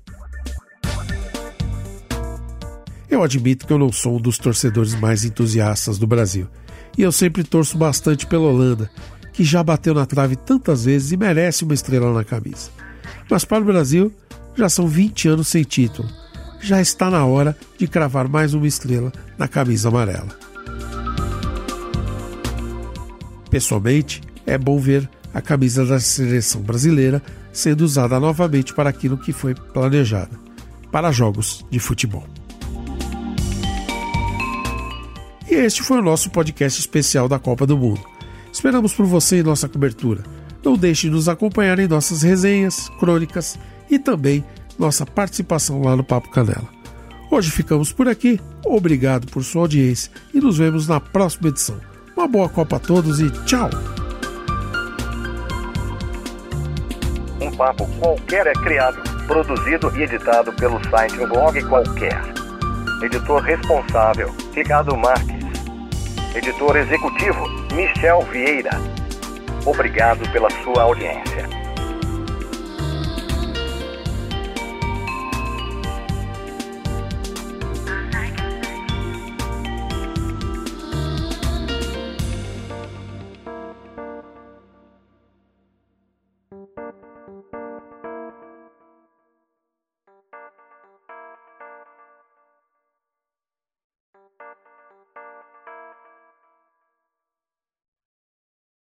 Eu 3.10 3.22
admito 3.22 3.66
que 3.66 3.72
eu 3.72 3.78
não 3.78 3.90
sou 3.90 4.16
um 4.16 4.20
dos 4.20 4.38
torcedores 4.38 4.94
mais 4.94 5.24
entusiastas 5.24 5.98
do 5.98 6.06
Brasil 6.06 6.46
e 6.96 7.02
eu 7.02 7.12
sempre 7.12 7.42
torço 7.42 7.76
bastante 7.76 8.26
pela 8.26 8.48
Holanda, 8.48 8.90
que 9.32 9.44
já 9.44 9.62
bateu 9.62 9.92
na 9.94 10.06
trave 10.06 10.36
tantas 10.36 10.84
vezes 10.84 11.12
e 11.12 11.16
merece 11.16 11.64
uma 11.64 11.74
estrela 11.74 12.12
na 12.12 12.24
camisa. 12.24 12.70
Mas 13.30 13.44
para 13.44 13.62
o 13.62 13.66
Brasil, 13.66 14.12
já 14.56 14.68
são 14.68 14.86
20 14.86 15.28
anos 15.28 15.48
sem 15.48 15.62
título 15.64 16.08
já 16.60 16.80
está 16.80 17.10
na 17.10 17.24
hora 17.24 17.56
de 17.78 17.86
cravar 17.86 18.28
mais 18.28 18.54
uma 18.54 18.66
estrela 18.66 19.12
na 19.36 19.48
camisa 19.48 19.88
amarela. 19.88 20.28
Pessoalmente, 23.50 24.20
é 24.46 24.58
bom 24.58 24.78
ver 24.78 25.08
a 25.32 25.40
camisa 25.40 25.84
da 25.84 26.00
seleção 26.00 26.60
brasileira 26.60 27.22
sendo 27.52 27.82
usada 27.82 28.20
novamente 28.20 28.74
para 28.74 28.90
aquilo 28.90 29.18
que 29.18 29.32
foi 29.32 29.54
planejado 29.54 30.38
para 30.90 31.12
jogos 31.12 31.64
de 31.70 31.78
futebol. 31.78 32.24
E 35.50 35.54
este 35.54 35.82
foi 35.82 35.98
o 35.98 36.02
nosso 36.02 36.30
podcast 36.30 36.78
especial 36.78 37.28
da 37.28 37.38
Copa 37.38 37.66
do 37.66 37.76
Mundo. 37.76 38.00
Esperamos 38.52 38.92
por 38.92 39.06
você 39.06 39.40
em 39.40 39.42
nossa 39.42 39.68
cobertura. 39.68 40.22
Não 40.62 40.76
deixe 40.76 41.08
de 41.08 41.14
nos 41.14 41.28
acompanhar 41.28 41.78
em 41.78 41.88
nossas 41.88 42.22
resenhas, 42.22 42.88
crônicas 42.98 43.58
e 43.90 43.98
também 43.98 44.44
nossa 44.78 45.04
participação 45.04 45.82
lá 45.82 45.96
no 45.96 46.04
Papo 46.04 46.30
Canela. 46.30 46.68
Hoje 47.30 47.50
ficamos 47.50 47.92
por 47.92 48.08
aqui, 48.08 48.40
obrigado 48.64 49.26
por 49.26 49.44
sua 49.44 49.62
audiência 49.62 50.10
e 50.32 50.40
nos 50.40 50.56
vemos 50.56 50.88
na 50.88 51.00
próxima 51.00 51.48
edição. 51.48 51.78
Uma 52.16 52.26
boa 52.26 52.48
Copa 52.48 52.76
a 52.76 52.80
todos 52.80 53.20
e 53.20 53.30
tchau! 53.44 53.68
Um 57.40 57.50
papo 57.52 57.86
qualquer 57.98 58.46
é 58.46 58.52
criado, 58.52 59.00
produzido 59.26 59.92
e 59.96 60.02
editado 60.02 60.52
pelo 60.54 60.82
site 60.88 61.16
Blog 61.26 61.62
Qualquer. 61.64 62.20
Editor 63.02 63.42
responsável, 63.42 64.34
Ricardo 64.54 64.96
Marques. 64.96 65.46
Editor 66.34 66.76
executivo, 66.76 67.48
Michel 67.74 68.22
Vieira. 68.32 68.70
Obrigado 69.64 70.28
pela 70.32 70.50
sua 70.62 70.82
audiência. 70.82 71.57